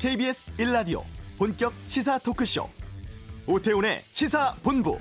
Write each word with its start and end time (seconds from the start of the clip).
KBS 0.00 0.52
1라디오 0.56 1.02
본격 1.36 1.74
시사 1.86 2.18
토크쇼 2.20 2.66
오태훈의 3.46 4.00
시사본부 4.10 4.96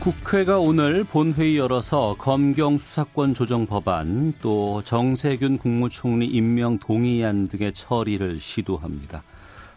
국회가 0.00 0.58
오늘 0.58 1.02
본회의 1.04 1.56
열어서 1.56 2.14
검경 2.18 2.76
수사권 2.76 3.32
조정 3.32 3.64
법안 3.64 4.34
또 4.42 4.82
정세균 4.84 5.56
국무총리 5.56 6.26
임명 6.26 6.78
동의안 6.78 7.48
등의 7.48 7.72
처리를 7.72 8.38
시도합니다. 8.38 9.22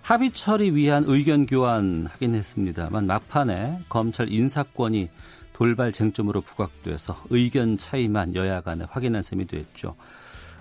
합의 0.08 0.32
처리 0.32 0.74
위한 0.74 1.04
의견 1.06 1.46
교환 1.46 2.08
하긴 2.10 2.34
했습니다만 2.34 3.08
막판에 3.08 3.80
검찰 3.90 4.32
인사권이 4.32 5.10
돌발 5.52 5.92
쟁점으로 5.92 6.40
부각돼서 6.40 7.22
의견 7.30 7.78
차이만 7.78 8.34
여야 8.34 8.62
간에 8.62 8.86
확인한 8.90 9.22
셈이 9.22 9.48
됐죠. 9.48 9.98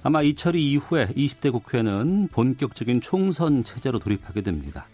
아마 0.02 0.22
이 0.22 0.34
처리 0.34 0.72
이후에 0.72 1.06
20대 1.16 1.52
국회는 1.52 2.26
본격적인 2.32 3.00
총선 3.00 3.62
체제로 3.62 4.00
돌입하게 4.00 4.40
됩니다. 4.40 4.88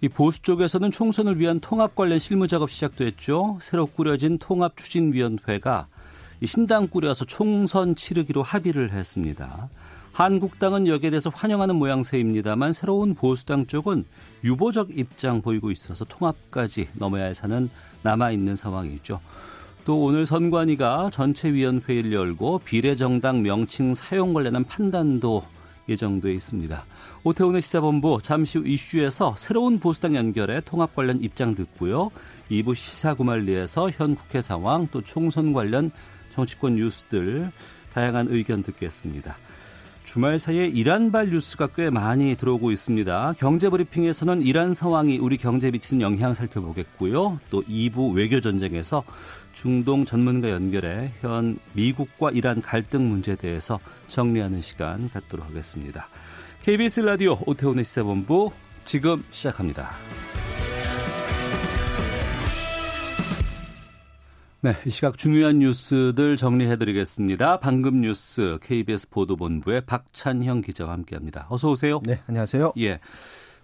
이 0.00 0.08
보수 0.08 0.42
쪽에서는 0.42 0.92
총선을 0.92 1.40
위한 1.40 1.58
통합 1.58 1.96
관련 1.96 2.20
실무 2.20 2.46
작업 2.46 2.70
시작됐죠. 2.70 3.58
새로 3.60 3.86
꾸려진 3.86 4.38
통합 4.38 4.76
추진위원회가 4.76 5.88
신당 6.44 6.86
꾸려서 6.86 7.24
총선 7.24 7.96
치르기로 7.96 8.44
합의를 8.44 8.92
했습니다. 8.92 9.68
한국당은 10.18 10.88
여기에 10.88 11.10
대해서 11.10 11.30
환영하는 11.32 11.76
모양새입니다만 11.76 12.72
새로운 12.72 13.14
보수당 13.14 13.66
쪽은 13.66 14.04
유보적 14.42 14.98
입장 14.98 15.40
보이고 15.40 15.70
있어서 15.70 16.04
통합까지 16.06 16.88
넘어야 16.94 17.26
할 17.26 17.36
산은 17.36 17.70
남아있는 18.02 18.56
상황이죠. 18.56 19.20
또 19.84 20.00
오늘 20.02 20.26
선관위가 20.26 21.10
전체위원회를 21.12 22.12
열고 22.12 22.62
비례정당 22.64 23.42
명칭 23.42 23.94
사용 23.94 24.34
관련한 24.34 24.64
판단도 24.64 25.44
예정돼 25.88 26.34
있습니다. 26.34 26.84
오태훈의 27.22 27.62
시사본부 27.62 28.18
잠시 28.20 28.58
후 28.58 28.66
이슈에서 28.66 29.36
새로운 29.38 29.78
보수당 29.78 30.16
연결에 30.16 30.60
통합 30.62 30.96
관련 30.96 31.22
입장 31.22 31.54
듣고요. 31.54 32.10
2부 32.50 32.74
시사구말리에서 32.74 33.90
현 33.90 34.16
국회 34.16 34.42
상황 34.42 34.88
또 34.90 35.00
총선 35.00 35.52
관련 35.52 35.92
정치권 36.32 36.74
뉴스들 36.74 37.52
다양한 37.94 38.26
의견 38.30 38.64
듣겠습니다. 38.64 39.36
주말 40.08 40.38
사이에 40.38 40.66
이란발 40.66 41.28
뉴스가 41.28 41.66
꽤 41.76 41.90
많이 41.90 42.34
들어오고 42.34 42.72
있습니다. 42.72 43.34
경제브리핑에서는 43.38 44.40
이란 44.40 44.72
상황이 44.72 45.18
우리 45.18 45.36
경제에 45.36 45.70
미치는 45.70 46.00
영향 46.00 46.32
살펴보겠고요. 46.32 47.38
또 47.50 47.62
2부 47.64 48.16
외교전쟁에서 48.16 49.04
중동 49.52 50.06
전문가 50.06 50.48
연결해 50.48 51.12
현 51.20 51.58
미국과 51.74 52.30
이란 52.30 52.62
갈등 52.62 53.06
문제에 53.10 53.36
대해서 53.36 53.78
정리하는 54.06 54.62
시간 54.62 55.10
갖도록 55.10 55.44
하겠습니다. 55.44 56.08
KBS 56.62 57.00
라디오 57.00 57.36
오태훈의 57.44 57.84
시사본부 57.84 58.50
지금 58.86 59.22
시작합니다. 59.30 59.90
네, 64.60 64.72
이 64.84 64.90
시각 64.90 65.16
중요한 65.16 65.60
뉴스들 65.60 66.36
정리해드리겠습니다. 66.36 67.60
방금 67.60 68.00
뉴스 68.00 68.58
KBS 68.60 69.08
보도본부의 69.10 69.82
박찬형 69.82 70.62
기자와 70.62 70.94
함께합니다. 70.94 71.46
어서 71.48 71.70
오세요. 71.70 72.00
네, 72.04 72.18
안녕하세요. 72.26 72.72
예, 72.80 72.98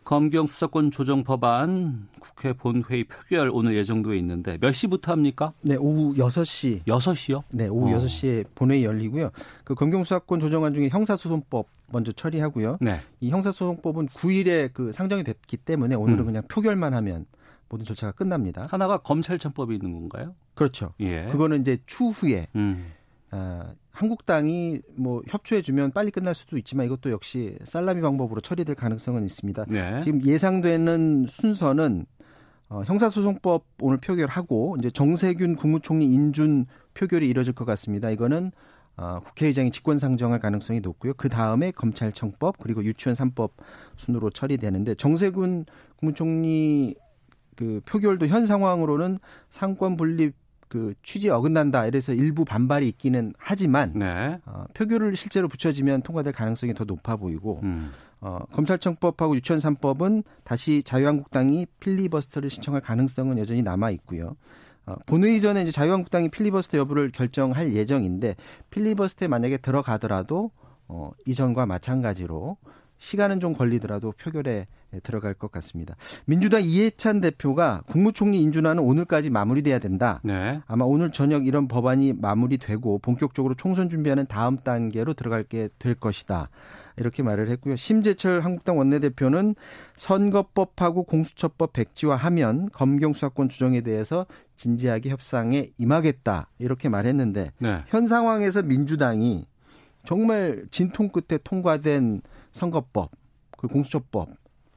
검경 0.05 0.47
수사권 0.47 0.93
조정 0.93 1.25
법안 1.25 2.07
국회 2.21 2.53
본회의 2.53 3.03
표결 3.03 3.51
오늘 3.53 3.75
예정돼 3.75 4.17
있는데 4.19 4.57
몇 4.61 4.71
시부터 4.71 5.11
합니까? 5.11 5.53
네, 5.63 5.75
오후 5.75 6.15
6시. 6.15 6.85
6시요? 6.85 7.43
네, 7.51 7.67
오후 7.67 7.93
어. 7.93 7.99
6시에 7.99 8.45
본회의 8.55 8.85
열리고요. 8.85 9.31
그 9.65 9.75
검경 9.75 10.05
수사권 10.05 10.39
조정안 10.39 10.75
중에 10.75 10.91
형사소송법 10.91 11.67
먼저 11.91 12.13
처리하고요. 12.13 12.79
네. 12.81 13.01
이 13.21 13.31
형사소송법은 13.31 14.11
9일에 14.11 14.71
그 14.73 14.93
상정이 14.93 15.25
됐기 15.25 15.57
때문에 15.57 15.97
오늘은 15.97 16.21
음. 16.21 16.27
그냥 16.27 16.43
표결만 16.47 16.95
하면 16.95 17.27
모든 17.69 17.85
절차가 17.85 18.13
끝납니다. 18.13 18.67
하나가 18.71 18.99
검찰청법이 18.99 19.75
있는 19.75 19.93
건가요? 19.93 20.35
그렇죠. 20.55 20.93
예. 21.01 21.27
그거는 21.27 21.61
이제 21.61 21.79
추후에 21.87 22.49
음. 22.55 22.93
어, 23.31 23.75
한국당이 23.91 24.81
뭐 24.97 25.23
협조해주면 25.29 25.93
빨리 25.93 26.11
끝날 26.11 26.35
수도 26.35 26.57
있지만 26.59 26.87
이것도 26.87 27.11
역시 27.11 27.57
살라미 27.65 28.01
방법으로 28.01 28.41
처리될 28.41 28.75
가능성은 28.75 29.25
있습니다. 29.25 29.65
네. 29.69 30.01
지금 30.01 30.25
예상되는 30.25 31.27
순서는 31.29 32.07
어, 32.69 32.83
형사소송법 32.87 33.65
오늘 33.81 33.99
표결하고 33.99 34.77
이제 34.79 34.91
정세균 34.91 35.57
국무총리 35.57 36.07
인준 36.07 36.67
표결이 36.95 37.29
이뤄질 37.29 37.53
것 37.53 37.65
같습니다. 37.65 38.11
이거는 38.11 38.53
어, 38.97 39.21
국회의장이 39.25 39.71
직권 39.71 39.99
상정할 39.99 40.39
가능성이 40.39 40.81
높고요. 40.81 41.15
그 41.15 41.29
다음에 41.29 41.73
검찰청법 41.73 42.59
그리고 42.61 42.85
유치원 42.85 43.17
3법 43.17 43.51
순으로 43.97 44.31
처리되는데 44.31 44.95
정세균 44.95 45.67
국무총리 45.97 46.95
그 47.57 47.81
표결도 47.87 48.27
현 48.27 48.47
상황으로는 48.47 49.19
삼권 49.51 49.97
분립 49.97 50.35
그 50.69 50.95
취지에 51.03 51.31
어긋난다 51.31 51.87
이래서 51.87 52.13
일부 52.13 52.45
반발이 52.45 52.89
있기는 52.89 53.33
하지만 53.39 53.93
네. 53.95 54.41
어, 54.45 54.65
표결을 54.75 55.15
실제로 55.17 55.47
붙여지면 55.47 56.03
통과될 56.03 56.33
가능성이 56.33 56.75
더 56.75 56.85
높아 56.85 57.17
보이고 57.17 57.61
음. 57.63 57.93
어, 58.21 58.39
검찰청법하고 58.53 59.37
유치원 59.37 59.61
3법은 59.61 60.25
다시 60.43 60.83
자유한국당이 60.83 61.67
필리버스터를 61.79 62.51
신청할 62.51 62.81
가능성은 62.81 63.39
여전히 63.39 63.63
남아 63.63 63.91
있고요. 63.91 64.35
어, 64.87 64.97
본회의 65.07 65.41
전에 65.41 65.63
이제 65.63 65.71
자유한국당이 65.71 66.31
필리버스터 66.31 66.79
여부를 66.79 67.11
결정할 67.11 67.75
예정인데 67.75 68.35
필리버스터에 68.71 69.29
만약에 69.29 69.59
들어가더라도 69.59 70.51
어, 70.89 71.11
이전과 71.27 71.67
마찬가지로 71.67 72.57
시간은 73.05 73.39
좀 73.39 73.53
걸리더라도 73.53 74.13
표결에 74.13 74.67
들어갈 75.03 75.35
것 75.35 75.53
같습니다. 75.53 75.95
민주당 76.25 76.63
이해찬 76.63 77.21
대표가 77.21 77.83
국무총리 77.87 78.41
인준안은 78.41 78.83
오늘까지 78.83 79.29
마무리돼야 79.29 79.79
된다. 79.79 80.21
네. 80.25 80.61
아마 80.67 80.87
오늘 80.87 81.13
저녁 81.13 81.47
이런 81.47 81.69
법안이 81.69 82.15
마무리되고 82.15 83.01
본격적으로 83.01 83.55
총선 83.55 83.91
준비하는 83.91 84.27
다음 84.27 84.57
단계로 84.57 85.13
들어갈게 85.13 85.69
될 85.79 85.95
것이다. 85.95 86.49
이렇게 86.97 87.23
말을 87.23 87.51
했고요. 87.51 87.77
심재철 87.77 88.41
한국당 88.41 88.79
원내대표는 88.79 89.55
선거법하고 89.97 91.03
공수처법 91.03 91.75
백지화하면 91.75 92.71
검경 92.71 93.13
수사권 93.13 93.51
조정에 93.51 93.83
대해서 93.83 94.25
진지하게 94.57 95.11
협상에 95.11 95.73
임하겠다. 95.77 96.49
이렇게 96.59 96.89
말했는데 96.89 97.51
네. 97.59 97.83
현 97.89 98.07
상황에서 98.07 98.63
민주당이 98.63 99.47
정말 100.07 100.65
진통 100.71 101.11
끝에 101.11 101.39
통과된 101.43 102.23
선거법, 102.55 103.11
그 103.59 103.67
공수처법 103.69 104.29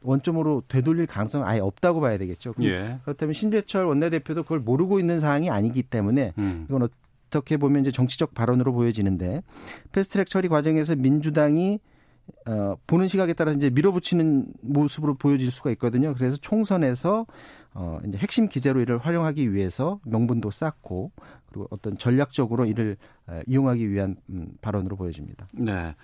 원점으로 0.01 0.63
되돌릴 0.67 1.07
가능성은 1.07 1.47
아예 1.47 1.59
없다고 1.59 2.01
봐야 2.01 2.17
되겠죠. 2.17 2.53
예. 2.61 2.99
그렇다면 3.03 3.33
신재철 3.33 3.85
원내대표도 3.85 4.43
그걸 4.43 4.59
모르고 4.59 4.99
있는 4.99 5.19
상황이 5.19 5.49
아니기 5.49 5.83
때문에 5.83 6.33
음. 6.37 6.65
이건 6.69 6.87
어떻게 7.27 7.57
보면 7.57 7.81
이제 7.81 7.91
정치적 7.91 8.33
발언으로 8.33 8.73
보여지는데 8.73 9.43
패스트트랙 9.91 10.29
처리 10.29 10.47
과정에서 10.47 10.95
민주당이 10.95 11.79
어, 12.45 12.75
보는 12.87 13.07
시각에 13.07 13.33
따라 13.33 13.51
이제 13.51 13.69
밀어붙이는 13.69 14.47
모습으로 14.61 15.15
보여질 15.15 15.49
수가 15.51 15.71
있거든요. 15.71 16.13
그래서 16.13 16.37
총선에서 16.37 17.25
어, 17.73 17.99
이제 18.05 18.17
핵심 18.17 18.47
기재로 18.47 18.81
이를 18.81 18.97
활용하기 18.97 19.53
위해서 19.53 19.99
명분도 20.03 20.51
쌓고 20.51 21.11
그리고 21.47 21.67
어떤 21.69 21.97
전략적으로 21.97 22.65
이를 22.65 22.97
어, 23.27 23.41
이용하기 23.45 23.89
위한 23.89 24.17
음, 24.29 24.53
발언으로 24.61 24.95
보여집니다. 24.95 25.47
네. 25.53 25.95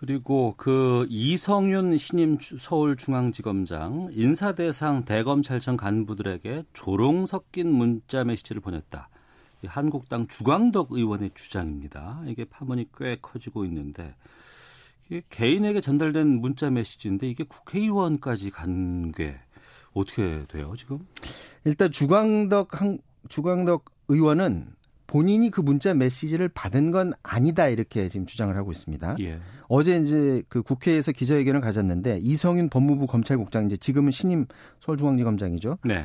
그리고 0.00 0.54
그 0.56 1.06
이성윤 1.10 1.98
신임 1.98 2.38
서울중앙지검장 2.40 4.08
인사대상 4.12 5.04
대검찰청 5.04 5.76
간부들에게 5.76 6.64
조롱 6.72 7.26
섞인 7.26 7.70
문자 7.70 8.24
메시지를 8.24 8.62
보냈다. 8.62 9.10
이 9.62 9.66
한국당 9.66 10.26
주광덕 10.26 10.92
의원의 10.92 11.32
주장입니다. 11.34 12.22
이게 12.28 12.46
파문이 12.46 12.86
꽤 12.96 13.18
커지고 13.20 13.66
있는데 13.66 14.14
이게 15.10 15.22
개인에게 15.28 15.82
전달된 15.82 16.26
문자 16.40 16.70
메시지인데 16.70 17.28
이게 17.28 17.44
국회의원까지 17.44 18.50
간 18.50 19.12
게 19.12 19.36
어떻게 19.92 20.46
돼요 20.46 20.72
지금? 20.78 21.06
일단 21.64 21.90
주광덕 21.92 22.80
한 22.80 23.00
주광덕 23.28 23.84
의원은 24.08 24.72
본인이 25.10 25.50
그 25.50 25.60
문자 25.60 25.92
메시지를 25.92 26.48
받은 26.48 26.92
건 26.92 27.14
아니다 27.24 27.66
이렇게 27.66 28.08
지금 28.08 28.26
주장을 28.26 28.56
하고 28.56 28.70
있습니다. 28.70 29.16
예. 29.18 29.40
어제 29.66 29.96
이제 29.96 30.44
그 30.48 30.62
국회에서 30.62 31.10
기자회견을 31.10 31.60
가졌는데 31.60 32.20
이성윤 32.22 32.68
법무부 32.68 33.08
검찰국장 33.08 33.66
이제 33.66 33.76
지금은 33.76 34.12
신임 34.12 34.46
서울중앙지검장이죠. 34.78 35.78
네. 35.82 36.04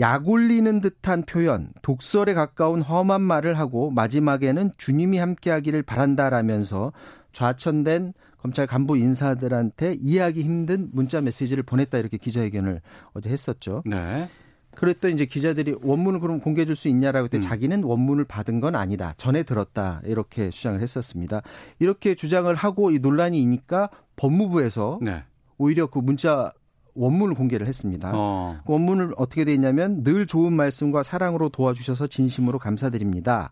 약 0.00 0.26
올리는 0.26 0.80
듯한 0.80 1.24
표현, 1.26 1.74
독설에 1.82 2.32
가까운 2.32 2.80
험한 2.80 3.20
말을 3.20 3.58
하고 3.58 3.90
마지막에는 3.90 4.70
주님이 4.78 5.18
함께하기를 5.18 5.82
바란다라면서 5.82 6.94
좌천된 7.32 8.14
검찰 8.38 8.66
간부 8.66 8.96
인사들한테 8.96 9.98
이해하기 10.00 10.42
힘든 10.42 10.88
문자 10.92 11.20
메시지를 11.20 11.64
보냈다 11.64 11.98
이렇게 11.98 12.16
기자회견을 12.16 12.80
어제 13.12 13.28
했었죠. 13.28 13.82
네. 13.84 14.30
그랬더니 14.78 15.14
이제 15.14 15.24
기자들이 15.26 15.74
원문을 15.82 16.20
그럼 16.20 16.38
공개해 16.38 16.64
줄 16.64 16.76
수 16.76 16.86
있냐라고 16.86 17.24
했더니 17.24 17.44
음. 17.44 17.48
자기는 17.48 17.82
원문을 17.82 18.24
받은 18.24 18.60
건 18.60 18.76
아니다. 18.76 19.12
전에 19.16 19.42
들었다. 19.42 20.00
이렇게 20.04 20.50
주장을 20.50 20.80
했었습니다. 20.80 21.42
이렇게 21.80 22.14
주장을 22.14 22.54
하고 22.54 22.92
이 22.92 23.00
논란이 23.00 23.42
있니까 23.42 23.90
법무부에서 24.14 25.00
네. 25.02 25.24
오히려 25.56 25.88
그 25.88 25.98
문자 25.98 26.52
원문을 26.94 27.34
공개를 27.34 27.66
했습니다. 27.66 28.12
어. 28.14 28.60
그 28.64 28.72
원문을 28.72 29.14
어떻게 29.16 29.44
돼 29.44 29.52
있냐면 29.52 30.04
늘 30.04 30.26
좋은 30.26 30.52
말씀과 30.52 31.02
사랑으로 31.02 31.48
도와주셔서 31.48 32.06
진심으로 32.06 32.60
감사드립니다. 32.60 33.50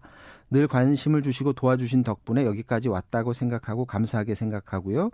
늘 0.50 0.68
관심을 0.68 1.22
주시고 1.22 1.54
도와주신 1.54 2.04
덕분에 2.04 2.44
여기까지 2.44 2.88
왔다고 2.88 3.32
생각하고 3.32 3.84
감사하게 3.84 4.34
생각하고요. 4.34 5.10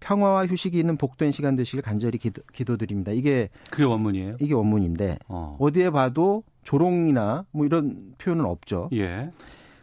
평화와 0.00 0.46
휴식이 0.46 0.78
있는 0.78 0.96
복된 0.96 1.32
시간 1.32 1.56
되시길 1.56 1.82
간절히 1.82 2.18
기도, 2.18 2.76
드립니다 2.76 3.12
이게 3.12 3.48
그게 3.70 3.84
원문이에요? 3.84 4.36
이게 4.40 4.54
원문인데 4.54 5.18
어. 5.28 5.58
디에 5.72 5.90
봐도 5.90 6.44
조롱이나 6.62 7.46
뭐 7.50 7.66
이런 7.66 8.14
표현은 8.18 8.44
없죠. 8.44 8.88
예. 8.92 9.30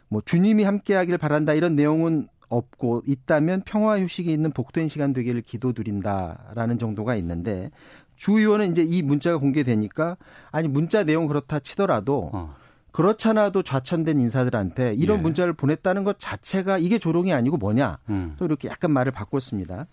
뭐 0.08 0.22
주님이 0.24 0.64
함께하길 0.64 1.18
바란다 1.18 1.54
이런 1.54 1.76
내용은 1.76 2.28
없고 2.50 3.02
있다면 3.06 3.64
평화 3.66 4.00
휴식이 4.00 4.32
있는 4.32 4.52
복된 4.52 4.88
시간 4.88 5.12
되기를 5.12 5.42
기도드린다라는 5.42 6.78
정도가 6.78 7.16
있는데 7.16 7.72
주 8.16 8.38
의원은 8.38 8.72
이제 8.72 8.84
이 8.84 9.02
문자가 9.02 9.38
공개되니까 9.38 10.18
아니 10.52 10.68
문자 10.68 11.04
내용 11.04 11.28
그렇다 11.28 11.60
치더라도 11.60 12.30
어. 12.32 12.56
그렇잖아도 12.94 13.64
좌천된 13.64 14.20
인사들한테 14.20 14.94
이런 14.94 15.18
예. 15.18 15.22
문자를 15.24 15.54
보냈다는 15.54 16.04
것 16.04 16.20
자체가 16.20 16.78
이게 16.78 17.00
조롱이 17.00 17.34
아니고 17.34 17.58
뭐냐. 17.58 17.98
음. 18.10 18.36
또 18.38 18.46
이렇게 18.46 18.70
약간 18.70 18.92
말을 18.92 19.12
바꿨습니다. 19.12 19.88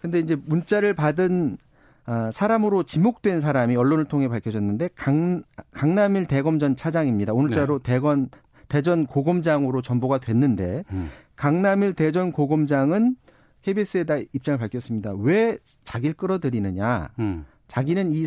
근데 0.00 0.18
이제 0.18 0.36
문자를 0.46 0.94
받은 0.94 1.58
아, 2.06 2.30
사람으로 2.32 2.82
지목된 2.82 3.40
사람이 3.40 3.76
언론을 3.76 4.06
통해 4.06 4.26
밝혀졌는데 4.26 4.88
강, 4.96 5.42
강남일 5.72 6.26
대검전 6.26 6.76
차장입니다. 6.76 7.34
오늘자로 7.34 7.80
네. 7.80 7.92
대건 7.92 8.30
대전 8.68 9.06
고검장으로 9.06 9.82
전보가 9.82 10.18
됐는데 10.18 10.84
음. 10.92 11.10
강남일 11.36 11.92
대전 11.92 12.32
고검장은 12.32 13.16
KBS에다 13.62 14.16
입장을 14.32 14.58
밝혔습니다. 14.58 15.12
왜 15.12 15.58
자기를 15.84 16.14
끌어들이느냐? 16.14 17.10
음. 17.18 17.44
자기는 17.68 18.10
이 18.10 18.26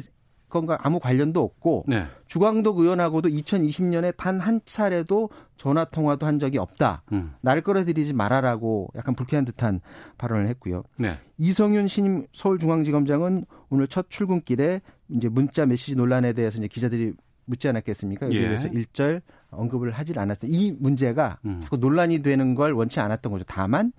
건과 0.54 0.78
아무 0.82 1.00
관련도 1.00 1.42
없고 1.42 1.86
네. 1.88 2.06
주광덕 2.28 2.78
의원하고도 2.80 3.30
2020년에 3.30 4.16
단 4.16 4.40
한 4.40 4.62
차례도 4.66 5.30
전화 5.58 5.86
통화도 5.86 6.26
한 6.26 6.38
적이 6.38 6.58
없다. 6.60 7.04
음. 7.14 7.34
날 7.42 7.62
끌어들이지 7.62 8.14
말아라고 8.14 8.90
약간 8.96 9.16
불쾌한 9.16 9.46
듯한 9.46 9.80
발언을 10.18 10.48
했고요. 10.50 10.84
네. 10.98 11.18
이성윤 11.38 11.88
신임 11.88 12.28
서울중앙지검장은 12.34 13.46
오늘 13.70 13.88
첫 13.88 14.10
출근길에 14.10 14.82
이제 15.10 15.30
문자 15.30 15.66
메시지 15.66 15.96
논란에 15.96 16.34
대해서 16.34 16.58
이제 16.58 16.68
기자들이 16.68 17.14
묻지 17.46 17.68
않았겠습니까? 17.68 18.28
여기에 18.28 18.42
예. 18.42 18.46
대해서 18.46 18.68
일절 18.68 19.22
언급을 19.52 19.92
하질 19.92 20.20
않았어요. 20.20 20.52
이 20.52 20.72
문제가 20.80 21.40
음. 21.46 21.60
자꾸 21.62 21.78
논란이 21.78 22.20
되는 22.20 22.56
걸 22.56 22.74
원치 22.74 23.00
않았던 23.00 23.32
거죠. 23.32 23.46
다만 23.48 23.92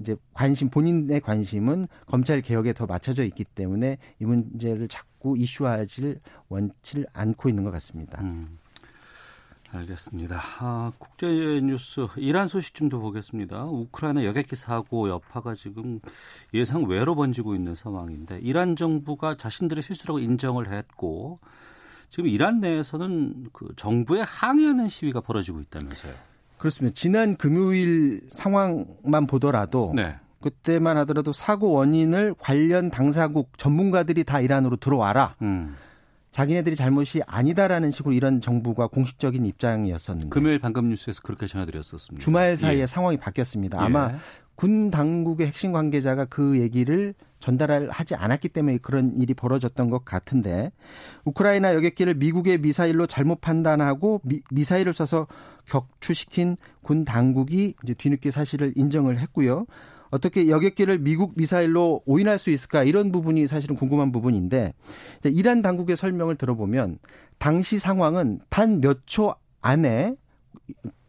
이제 0.00 0.16
관심 0.32 0.68
본인의 0.68 1.20
관심은 1.20 1.86
검찰 2.06 2.40
개혁에 2.40 2.72
더 2.72 2.86
맞춰져 2.86 3.24
있기 3.24 3.44
때문에 3.44 3.98
이 4.20 4.24
문제를 4.24 4.88
자꾸 4.88 5.36
이슈화하지 5.38 6.16
원치 6.48 7.04
않고 7.12 7.48
있는 7.48 7.62
것 7.64 7.70
같습니다. 7.70 8.20
음, 8.20 8.58
알겠습니다. 9.70 10.40
아, 10.60 10.92
국제 10.98 11.26
뉴스 11.62 12.06
이란 12.16 12.48
소식 12.48 12.74
좀 12.74 12.88
더 12.88 12.98
보겠습니다. 12.98 13.64
우크라이나 13.64 14.24
여객기 14.24 14.54
사고 14.56 15.08
여파가 15.08 15.54
지금 15.54 16.00
예상 16.52 16.84
외로 16.84 17.14
번지고 17.14 17.54
있는 17.54 17.74
상황인데 17.74 18.40
이란 18.42 18.76
정부가 18.76 19.36
자신들의 19.36 19.82
실수라고 19.82 20.18
인정을 20.18 20.72
했고 20.72 21.38
지금 22.10 22.28
이란 22.28 22.60
내에서는 22.60 23.46
그 23.54 23.68
정부에 23.76 24.20
항의하는 24.20 24.88
시위가 24.90 25.20
벌어지고 25.22 25.60
있다면서요. 25.60 26.31
그렇습니다. 26.62 26.94
지난 26.94 27.36
금요일 27.36 28.20
상황만 28.30 29.26
보더라도 29.26 29.92
네. 29.96 30.14
그때만 30.40 30.96
하더라도 30.98 31.32
사고 31.32 31.72
원인을 31.72 32.36
관련 32.38 32.88
당사국 32.88 33.58
전문가들이 33.58 34.22
다 34.22 34.38
이란으로 34.38 34.76
들어와라. 34.76 35.34
음. 35.42 35.74
자기네들이 36.30 36.76
잘못이 36.76 37.22
아니다라는 37.26 37.90
식으로 37.90 38.14
이런 38.14 38.40
정부가 38.40 38.86
공식적인 38.86 39.44
입장이었었는데 39.44 40.30
금요일 40.30 40.60
방금 40.60 40.88
뉴스에서 40.88 41.20
그렇게 41.22 41.48
전해드렸었습니다. 41.48 42.22
주말 42.22 42.54
사이에 42.54 42.82
예. 42.82 42.86
상황이 42.86 43.16
바뀌었습니다. 43.16 43.82
아마 43.82 44.12
예. 44.12 44.16
군 44.62 44.92
당국의 44.92 45.48
핵심 45.48 45.72
관계자가 45.72 46.26
그 46.26 46.60
얘기를 46.60 47.14
전달하지 47.40 48.14
않았기 48.14 48.48
때문에 48.50 48.78
그런 48.78 49.16
일이 49.16 49.34
벌어졌던 49.34 49.90
것 49.90 50.04
같은데 50.04 50.70
우크라이나 51.24 51.74
여객기를 51.74 52.14
미국의 52.14 52.58
미사일로 52.58 53.08
잘못 53.08 53.40
판단하고 53.40 54.20
미, 54.22 54.62
사일을 54.62 54.92
쏴서 54.92 55.26
격추시킨 55.64 56.56
군 56.80 57.04
당국이 57.04 57.74
이제 57.82 57.94
뒤늦게 57.94 58.30
사실을 58.30 58.72
인정을 58.76 59.18
했고요. 59.18 59.66
어떻게 60.12 60.48
여객기를 60.48 60.98
미국 60.98 61.32
미사일로 61.34 62.02
오인할 62.06 62.38
수 62.38 62.50
있을까 62.50 62.84
이런 62.84 63.10
부분이 63.10 63.48
사실은 63.48 63.74
궁금한 63.74 64.12
부분인데 64.12 64.74
이란 65.24 65.62
당국의 65.62 65.96
설명을 65.96 66.36
들어보면 66.36 66.98
당시 67.38 67.80
상황은 67.80 68.38
단 68.48 68.80
몇 68.80 69.00
초 69.06 69.34
안에 69.60 70.14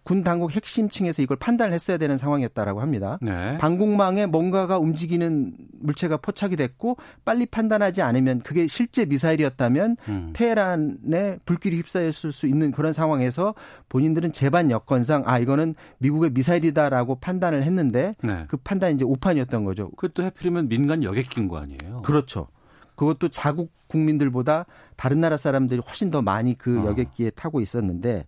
군 0.04 0.24
당국 0.24 0.52
핵심층에서 0.52 1.22
이걸 1.22 1.38
판단을 1.38 1.74
했어야 1.74 1.98
되는 1.98 2.18
상황이었다라고 2.18 2.82
합니다. 2.82 3.18
네. 3.22 3.58
방공망에 3.58 4.26
뭔가가 4.26 4.78
움직이는 4.78 5.54
물체가 5.80 6.18
포착이 6.18 6.58
됐고 6.58 6.98
빨리 7.24 7.46
판단하지 7.46 8.02
않으면 8.02 8.42
그게 8.42 8.68
실제 8.68 9.06
미사일이었다면 9.06 9.98
음. 10.10 10.34
테헤란에 10.34 11.40
불길이 11.46 11.78
휩싸였을 11.78 12.32
수 12.34 12.48
있는 12.48 12.72
그런 12.72 12.92
상황에서 12.92 13.56
본인들은 13.88 14.34
재반 14.34 14.72
여건상 14.72 15.24
아 15.26 15.40
이거는 15.40 15.76
미국의 16.00 16.32
미사일이다라고 16.32 17.16
판단을 17.16 17.64
했는데 17.64 18.16
네. 18.22 18.46
그 18.50 18.58
판단이 18.58 18.96
이제 18.96 19.06
오판이었던 19.06 19.64
거죠. 19.64 19.90
그것도 19.92 20.24
해필이면 20.24 20.68
민간 20.68 21.04
여객기인 21.04 21.48
거 21.48 21.58
아니에요? 21.58 22.02
그렇죠. 22.02 22.48
그것도 22.96 23.30
자국 23.30 23.72
국민들보다 23.88 24.66
다른 24.96 25.22
나라 25.22 25.38
사람들이 25.38 25.82
훨씬 25.86 26.12
더 26.12 26.22
많이 26.22 26.58
그 26.58 26.82
어. 26.82 26.88
여객기에 26.88 27.32
타고 27.32 27.62
있었는데 27.62 28.26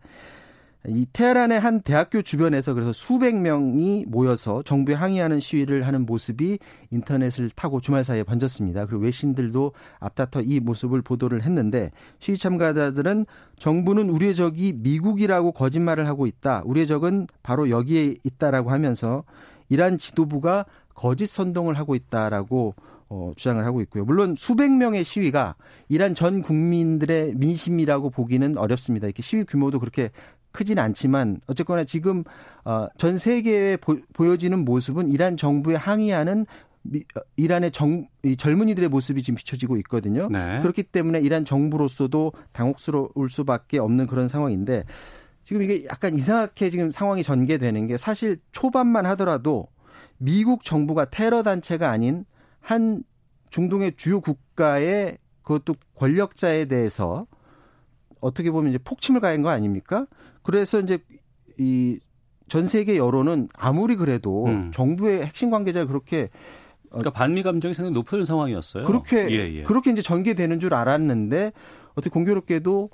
이 0.87 1.05
테헤란의 1.11 1.59
한 1.59 1.81
대학교 1.81 2.21
주변에서 2.21 2.73
그래서 2.73 2.93
수백 2.93 3.39
명이 3.39 4.05
모여서 4.07 4.61
정부에 4.63 4.95
항의하는 4.95 5.39
시위를 5.39 5.87
하는 5.87 6.05
모습이 6.05 6.59
인터넷을 6.91 7.49
타고 7.49 7.79
주말 7.79 8.03
사이에 8.03 8.23
번졌습니다. 8.23 8.85
그리고 8.85 9.03
외신들도 9.03 9.73
앞다퉈 9.99 10.43
이 10.45 10.59
모습을 10.59 11.01
보도를 11.01 11.43
했는데 11.43 11.91
시위 12.19 12.37
참가자들은 12.37 13.25
정부는 13.57 14.09
우리의 14.09 14.35
적이 14.35 14.73
미국이라고 14.73 15.51
거짓말을 15.51 16.07
하고 16.07 16.27
있다. 16.27 16.63
우리의 16.65 16.87
적은 16.87 17.27
바로 17.43 17.69
여기에 17.69 18.15
있다라고 18.23 18.71
하면서 18.71 19.23
이란 19.69 19.97
지도부가 19.97 20.65
거짓 20.93 21.25
선동을 21.27 21.77
하고 21.77 21.95
있다라고 21.95 22.75
어, 23.07 23.33
주장을 23.35 23.63
하고 23.63 23.81
있고요. 23.81 24.03
물론 24.03 24.35
수백 24.35 24.71
명의 24.71 25.03
시위가 25.03 25.55
이란 25.89 26.15
전 26.15 26.41
국민들의 26.41 27.35
민심이라고 27.35 28.09
보기는 28.09 28.57
어렵습니다. 28.57 29.05
이렇게 29.05 29.21
시위 29.21 29.43
규모도 29.43 29.79
그렇게 29.79 30.09
크진 30.55 30.79
않지만 30.79 31.39
어쨌거나 31.47 31.83
지금 31.83 32.23
어, 32.63 32.87
전 32.97 33.17
세계에 33.17 33.77
보, 33.77 33.97
여지는 34.19 34.65
모습은 34.65 35.09
이란 35.09 35.37
정부에 35.37 35.75
항의하는 35.75 36.45
미, 36.81 37.03
어, 37.15 37.21
이란의 37.35 37.71
정, 37.71 38.07
이 38.23 38.37
젊은이들의 38.37 38.89
모습이 38.89 39.21
지금 39.21 39.35
비춰지고 39.35 39.77
있거든요. 39.77 40.27
네. 40.29 40.61
그렇기 40.61 40.83
때문에 40.83 41.19
이란 41.19 41.45
정부로서도 41.45 42.33
당혹스러울 42.53 43.29
수밖에 43.29 43.79
없는 43.79 44.07
그런 44.07 44.27
상황인데 44.27 44.83
지금 45.43 45.61
이게 45.61 45.85
약간 45.85 46.15
이상하게 46.15 46.69
지금 46.69 46.89
상황이 46.89 47.21
전개되는 47.21 47.87
게 47.87 47.97
사실 47.97 48.39
초반만 48.51 49.05
하더라도 49.05 49.67
미국 50.17 50.63
정부가 50.63 51.05
테러 51.05 51.43
단체가 51.43 51.91
아닌 51.91 52.25
한 52.61 53.03
중동의 53.49 53.93
주요 53.95 54.21
국가의 54.21 55.17
그것도 55.43 55.75
권력자에 55.95 56.65
대해서 56.65 57.27
어떻게 58.19 58.49
보면 58.49 58.71
이제 58.71 58.79
폭침을 58.83 59.21
가한 59.21 59.43
거 59.43 59.49
아닙니까? 59.49 60.07
그래서 60.45 60.79
이제 60.79 60.99
이 61.57 61.99
전 62.47 62.65
세계 62.65 62.97
여론은 62.97 63.49
아무리 63.53 63.95
그래도 63.95 64.45
음. 64.45 64.71
정부의 64.73 65.23
핵심 65.25 65.49
관계자가 65.49 65.87
그렇게 65.87 66.29
어, 66.91 66.99
그러니까 66.99 67.11
반미 67.11 67.43
감정이 67.43 67.73
상당히 67.73 67.93
높은 67.93 68.23
상황이었어요. 68.23 68.85
그렇게 68.85 69.27
예, 69.31 69.53
예. 69.55 69.63
그렇게 69.63 69.91
이제 69.91 70.01
전개되는 70.01 70.59
줄 70.59 70.73
알았는데 70.73 71.51
어떻게 71.91 72.09
공교롭게도 72.09 72.89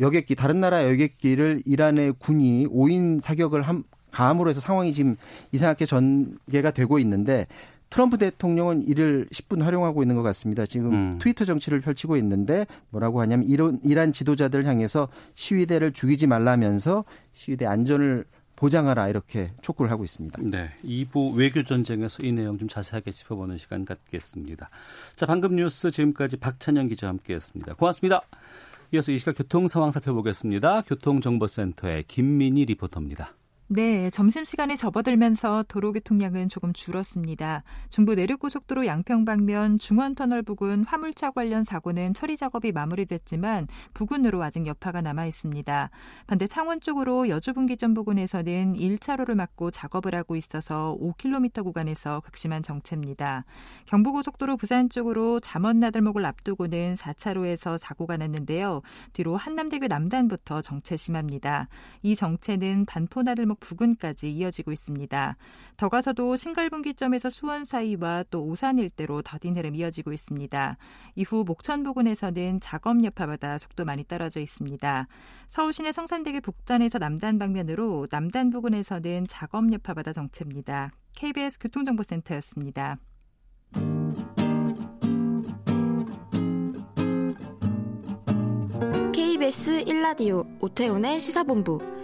여객기 0.00 0.34
다른 0.34 0.60
나라 0.60 0.88
여객기를 0.88 1.62
이란의 1.64 2.14
군이 2.18 2.66
오인 2.70 3.20
사격을 3.20 3.62
함 3.62 3.84
가함으로 4.10 4.48
해서 4.50 4.60
상황이 4.60 4.92
지금 4.92 5.16
이상하게 5.52 5.86
전개가 5.86 6.70
되고 6.70 6.98
있는데 6.98 7.46
트럼프 7.90 8.18
대통령은 8.18 8.82
이를 8.82 9.26
10분 9.32 9.62
활용하고 9.62 10.02
있는 10.02 10.16
것 10.16 10.22
같습니다. 10.22 10.66
지금 10.66 10.92
음. 10.92 11.18
트위터 11.18 11.44
정치를 11.44 11.80
펼치고 11.80 12.16
있는데 12.16 12.66
뭐라고 12.90 13.20
하냐면 13.20 13.46
이런 13.46 13.78
이란 13.84 14.12
지도자들을 14.12 14.66
향해서 14.66 15.08
시위대를 15.34 15.92
죽이지 15.92 16.26
말라면서 16.26 17.04
시위대 17.32 17.66
안전을 17.66 18.24
보장하라 18.56 19.08
이렇게 19.08 19.52
촉구를 19.62 19.90
하고 19.90 20.04
있습니다. 20.04 20.40
네. 20.42 20.70
2부 20.84 21.34
외교 21.34 21.64
전쟁에서 21.64 22.22
이 22.22 22.32
내용 22.32 22.58
좀 22.58 22.68
자세하게 22.68 23.10
짚어보는 23.10 23.58
시간 23.58 23.84
갖겠습니다. 23.84 24.70
자, 25.16 25.26
방금 25.26 25.56
뉴스 25.56 25.90
지금까지 25.90 26.36
박찬영 26.36 26.88
기자와 26.88 27.10
함께했습니다. 27.10 27.74
고맙습니다. 27.74 28.22
이어서 28.92 29.12
이 29.12 29.18
시각 29.18 29.36
교통 29.36 29.66
상황 29.66 29.90
살펴보겠습니다. 29.90 30.82
교통정보센터의 30.82 32.04
김민희 32.06 32.64
리포터입니다. 32.66 33.34
네, 33.66 34.10
점심시간에 34.10 34.76
접어들면서 34.76 35.64
도로 35.68 35.92
교통량은 35.94 36.50
조금 36.50 36.74
줄었습니다. 36.74 37.62
중부 37.88 38.14
내륙고속도로 38.14 38.84
양평 38.84 39.24
방면 39.24 39.78
중원터널 39.78 40.42
부근 40.42 40.84
화물차 40.84 41.30
관련 41.30 41.62
사고는 41.62 42.12
처리 42.12 42.36
작업이 42.36 42.72
마무리됐지만 42.72 43.66
부근으로 43.94 44.42
아직 44.42 44.66
여파가 44.66 45.00
남아 45.00 45.24
있습니다. 45.24 45.88
반대 46.26 46.46
창원 46.46 46.82
쪽으로 46.82 47.30
여주분기점 47.30 47.94
부근에서는 47.94 48.74
1차로를 48.74 49.34
막고 49.34 49.70
작업을 49.70 50.14
하고 50.14 50.36
있어서 50.36 50.98
5km 51.00 51.64
구간에서 51.64 52.20
극심한 52.20 52.62
정체입니다. 52.62 53.46
경부고속도로 53.86 54.58
부산 54.58 54.90
쪽으로 54.90 55.40
잠원나들목을 55.40 56.22
앞두고는 56.26 56.94
4차로에서 56.94 57.78
사고가 57.78 58.18
났는데요. 58.18 58.82
뒤로 59.14 59.36
한남대교 59.36 59.86
남단부터 59.86 60.60
정체 60.60 60.98
심합니다. 60.98 61.68
이 62.02 62.14
정체는 62.14 62.84
반포나들목 62.84 63.53
부근까지 63.60 64.30
이어지고 64.32 64.72
있습니다. 64.72 65.36
더 65.76 65.88
가서도 65.88 66.36
신갈분기점에서 66.36 67.30
수원 67.30 67.64
사이와 67.64 68.24
또 68.30 68.44
오산 68.44 68.78
일대로 68.78 69.22
더딘 69.22 69.56
흐름 69.56 69.74
이어지고 69.74 70.12
있습니다. 70.12 70.76
이후 71.14 71.44
목천 71.46 71.82
부근에서는 71.82 72.60
작업 72.60 73.02
여파받아 73.04 73.58
속도 73.58 73.84
많이 73.84 74.04
떨어져 74.04 74.40
있습니다. 74.40 75.06
서울 75.46 75.72
시내 75.72 75.92
성산대교 75.92 76.40
북단에서 76.40 76.98
남단 76.98 77.38
방면으로 77.38 78.06
남단 78.10 78.50
부근에서는 78.50 79.26
작업 79.28 79.72
여파받아 79.72 80.12
정체입니다. 80.12 80.92
KBS 81.16 81.58
교통정보센터였습니다. 81.60 82.98
KBS 89.12 89.84
1라디오 89.84 90.46
오태훈의 90.60 91.20
시사본부 91.20 91.93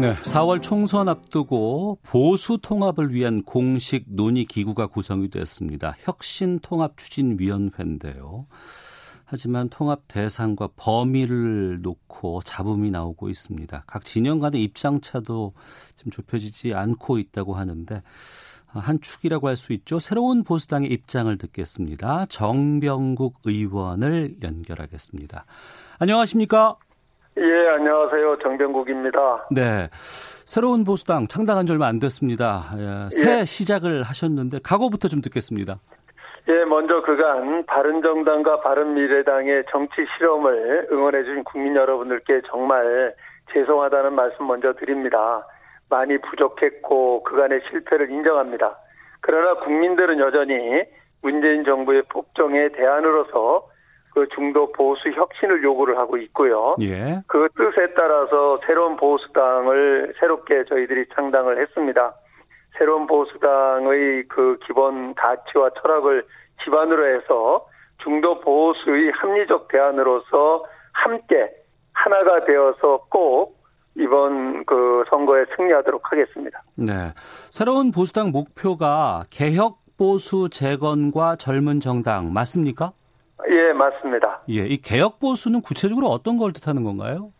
네, 0.00 0.12
4월 0.16 0.60
총선 0.60 1.08
앞두고 1.08 1.98
보수 2.02 2.58
통합을 2.60 3.14
위한 3.14 3.42
공식 3.42 4.04
논의 4.08 4.44
기구가 4.44 4.88
구성이 4.88 5.28
됐습니다. 5.28 5.94
혁신 6.02 6.58
통합 6.58 6.96
추진 6.96 7.38
위원회인데요. 7.38 8.46
하지만 9.24 9.68
통합 9.68 10.02
대상과 10.08 10.70
범위를 10.76 11.80
놓고 11.80 12.42
잡음이 12.42 12.90
나오고 12.90 13.30
있습니다. 13.30 13.84
각 13.86 14.04
진영 14.04 14.40
간의 14.40 14.62
입장차도 14.64 15.54
지금 15.94 16.10
좁혀지지 16.10 16.74
않고 16.74 17.18
있다고 17.18 17.54
하는데 17.54 18.02
한 18.66 19.00
축이라고 19.00 19.48
할 19.48 19.56
수 19.56 19.72
있죠. 19.74 20.00
새로운 20.00 20.42
보수당의 20.42 20.90
입장을 20.90 21.38
듣겠습니다. 21.38 22.26
정병국 22.26 23.40
의원을 23.44 24.38
연결하겠습니다. 24.42 25.46
안녕하십니까? 26.00 26.76
예, 27.36 27.68
안녕하세요. 27.68 28.38
정병국입니다. 28.42 29.48
네. 29.50 29.88
새로운 30.46 30.84
보수당 30.84 31.26
창당한 31.26 31.66
지 31.66 31.72
얼마 31.72 31.88
안 31.88 31.98
됐습니다. 31.98 32.62
예, 32.78 33.10
새 33.10 33.40
예. 33.40 33.44
시작을 33.44 34.04
하셨는데 34.04 34.60
각오부터 34.62 35.08
좀 35.08 35.20
듣겠습니다. 35.20 35.80
예, 36.48 36.64
먼저 36.64 37.02
그간 37.02 37.64
바른정당과 37.66 38.60
바른미래당의 38.60 39.64
정치 39.70 39.94
실험을 40.16 40.88
응원해 40.92 41.24
주신 41.24 41.42
국민 41.42 41.74
여러분들께 41.74 42.42
정말 42.48 43.14
죄송하다는 43.52 44.14
말씀 44.14 44.46
먼저 44.46 44.72
드립니다. 44.74 45.44
많이 45.88 46.18
부족했고 46.18 47.24
그간의 47.24 47.62
실패를 47.70 48.10
인정합니다. 48.10 48.78
그러나 49.20 49.54
국민들은 49.60 50.20
여전히 50.20 50.84
문재인 51.22 51.64
정부의 51.64 52.02
폭정에 52.10 52.68
대안으로서 52.68 53.66
그 54.14 54.28
중도 54.32 54.70
보수 54.70 55.10
혁신을 55.10 55.62
요구를 55.64 55.98
하고 55.98 56.16
있고요. 56.16 56.76
예. 56.80 57.20
그 57.26 57.48
뜻에 57.56 57.92
따라서 57.94 58.60
새로운 58.64 58.96
보수당을 58.96 60.14
새롭게 60.20 60.64
저희들이 60.68 61.06
창당을 61.14 61.60
했습니다. 61.60 62.14
새로운 62.78 63.06
보수당의 63.06 64.24
그 64.28 64.56
기본 64.64 65.14
가치와 65.14 65.70
철학을 65.82 66.24
기반으로 66.62 67.16
해서 67.16 67.66
중도 68.02 68.40
보수의 68.40 69.10
합리적 69.12 69.68
대안으로서 69.68 70.64
함께 70.92 71.50
하나가 71.92 72.44
되어서 72.44 73.04
꼭 73.10 73.58
이번 73.96 74.64
그 74.64 75.04
선거에 75.10 75.44
승리하도록 75.56 76.02
하겠습니다. 76.10 76.62
네. 76.76 77.12
새로운 77.50 77.90
보수당 77.90 78.30
목표가 78.30 79.22
개혁 79.30 79.78
보수 79.96 80.48
재건과 80.50 81.36
젊은 81.36 81.80
정당 81.80 82.32
맞습니까? 82.32 82.92
예, 83.48 83.72
맞습니다. 83.72 84.40
예, 84.48 84.66
이 84.66 84.80
개혁 84.80 85.18
보수는 85.20 85.60
구체적으로 85.62 86.08
어떤 86.08 86.36
걸 86.36 86.52
뜻하는 86.52 86.82
건가요? 86.84 87.30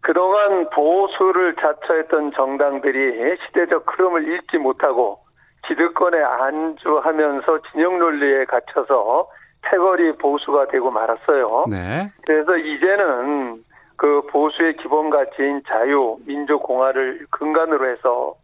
그동안 0.00 0.70
보수를 0.70 1.56
자처했던 1.56 2.32
정당들이 2.32 3.36
시대적 3.46 3.84
흐름을 3.86 4.34
읽지 4.34 4.58
못하고 4.58 5.18
기득권에 5.66 6.22
안주하면서 6.22 7.62
진영 7.72 7.98
논리에 7.98 8.44
갇혀서 8.44 9.28
태거리 9.62 10.16
보수가 10.18 10.68
되고 10.68 10.90
말았어요. 10.90 11.64
네. 11.68 12.08
그래서 12.24 12.56
이제는 12.56 13.64
그 13.96 14.22
보수의 14.30 14.76
기본 14.76 15.10
가치인 15.10 15.62
자유, 15.66 16.18
민주 16.26 16.58
공화를 16.58 17.26
근간으로 17.30 17.90
해서 17.90 18.34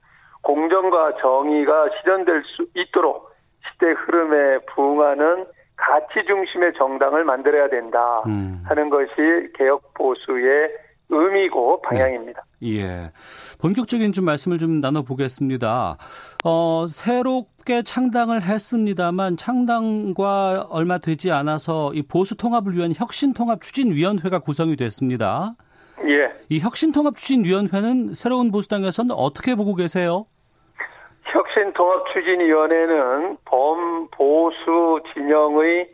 공정과 0.42 1.16
정의가 1.20 1.90
실현될 2.00 2.42
수 2.44 2.66
있도록 2.74 3.30
시대 3.70 3.92
흐름에 3.92 4.58
부응하는 4.74 5.46
가치 5.76 6.24
중심의 6.26 6.74
정당을 6.78 7.24
만들어야 7.24 7.68
된다 7.68 8.22
음. 8.26 8.62
하는 8.64 8.90
것이 8.90 9.12
개혁 9.54 9.94
보수의 9.94 10.70
의미고 11.12 11.82
방향입니다. 11.82 12.42
네. 12.60 12.78
예. 12.78 13.10
본격적인 13.60 14.12
좀 14.12 14.24
말씀을 14.24 14.58
좀 14.58 14.80
나눠보겠습니다. 14.80 15.96
어, 16.44 16.84
새롭게 16.88 17.82
창당을 17.82 18.42
했습니다만 18.42 19.36
창당과 19.36 20.68
얼마 20.70 20.98
되지 20.98 21.30
않아서 21.30 21.92
이 21.94 22.02
보수 22.02 22.36
통합을 22.36 22.74
위한 22.74 22.92
혁신 22.96 23.34
통합 23.34 23.60
추진위원회가 23.60 24.38
구성이 24.38 24.76
됐습니다. 24.76 25.54
예. 26.04 26.32
이 26.48 26.60
혁신 26.60 26.92
통합 26.92 27.16
추진위원회는 27.16 28.14
새로운 28.14 28.50
보수당에서는 28.50 29.12
어떻게 29.12 29.54
보고 29.54 29.74
계세요? 29.74 30.26
혁신통합추진위원회는 31.32 33.38
범보수 33.44 35.00
진영의 35.12 35.88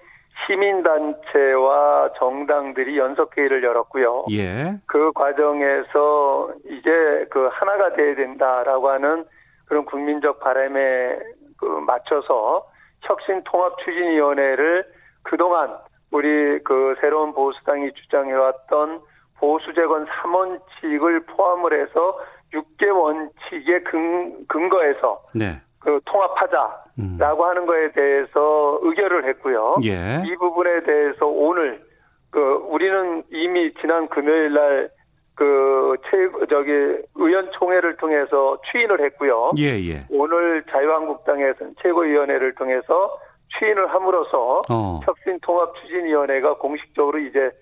시민단체와 0.46 2.12
정당들이 2.18 2.98
연석회의를 2.98 3.62
열었고요. 3.62 4.26
예. 4.30 4.78
그 4.86 5.12
과정에서 5.12 6.50
이제 6.66 7.26
그 7.30 7.48
하나가 7.52 7.92
돼야 7.92 8.14
된다라고 8.14 8.90
하는 8.90 9.24
그런 9.66 9.84
국민적 9.84 10.40
바람에 10.40 11.18
그 11.58 11.66
맞춰서 11.86 12.66
혁신통합추진위원회를 13.02 14.84
그동안 15.22 15.76
우리 16.10 16.62
그 16.64 16.94
새로운 17.00 17.34
보수당이 17.34 17.92
주장해왔던 17.92 19.00
보수재건 19.38 20.06
3원칙을 20.06 21.26
포함을 21.26 21.80
해서 21.80 22.18
6개 22.52 22.88
원칙의 22.88 23.84
근, 23.84 24.46
근거에서 24.46 25.22
네. 25.34 25.60
그 25.80 26.00
통합하자라고 26.04 26.88
음. 26.98 27.18
하는 27.20 27.66
거에 27.66 27.92
대해서 27.92 28.78
의결을 28.82 29.28
했고요. 29.28 29.76
예. 29.84 30.22
이 30.26 30.36
부분에 30.36 30.82
대해서 30.82 31.26
오늘 31.26 31.82
그 32.30 32.40
우리는 32.68 33.22
이미 33.30 33.72
지난 33.80 34.08
금요일 34.08 34.52
날 34.52 34.98
그 35.38 35.96
최, 36.10 36.28
저기 36.50 36.70
의원총회를 37.14 37.96
통해서 37.98 38.58
추인을 38.72 39.00
했고요. 39.04 39.52
예, 39.56 39.78
예. 39.88 40.04
오늘 40.10 40.64
자유한국당에서는 40.68 41.76
최고위원회를 41.80 42.56
통해서 42.56 43.16
추인을 43.56 43.86
함으로써 43.94 44.62
어. 44.68 45.00
혁신통합추진위원회가 45.04 46.56
공식적으로 46.56 47.20
이제 47.20 47.52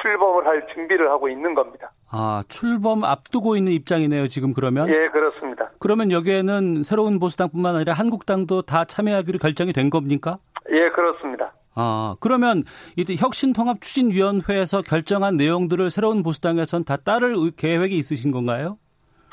출범을 0.00 0.46
할 0.46 0.66
준비를 0.74 1.10
하고 1.10 1.28
있는 1.28 1.54
겁니다. 1.54 1.90
아, 2.10 2.42
출범 2.48 3.04
앞두고 3.04 3.56
있는 3.56 3.72
입장이네요, 3.72 4.28
지금 4.28 4.52
그러면? 4.54 4.88
예, 4.88 5.08
그렇습니다. 5.08 5.70
그러면 5.78 6.10
여기에는 6.10 6.82
새로운 6.82 7.18
보수당뿐만 7.18 7.76
아니라 7.76 7.92
한국당도 7.92 8.62
다 8.62 8.84
참여하기로 8.84 9.38
결정이 9.38 9.72
된 9.72 9.90
겁니까? 9.90 10.38
예, 10.70 10.90
그렇습니다. 10.90 11.52
아, 11.74 12.16
그러면 12.20 12.62
이제 12.96 13.14
혁신통합 13.18 13.80
추진위원회에서 13.80 14.82
결정한 14.82 15.36
내용들을 15.36 15.90
새로운 15.90 16.22
보수당에서는 16.22 16.84
다 16.84 16.96
따를 16.96 17.34
계획이 17.56 17.96
있으신 17.98 18.32
건가요? 18.32 18.78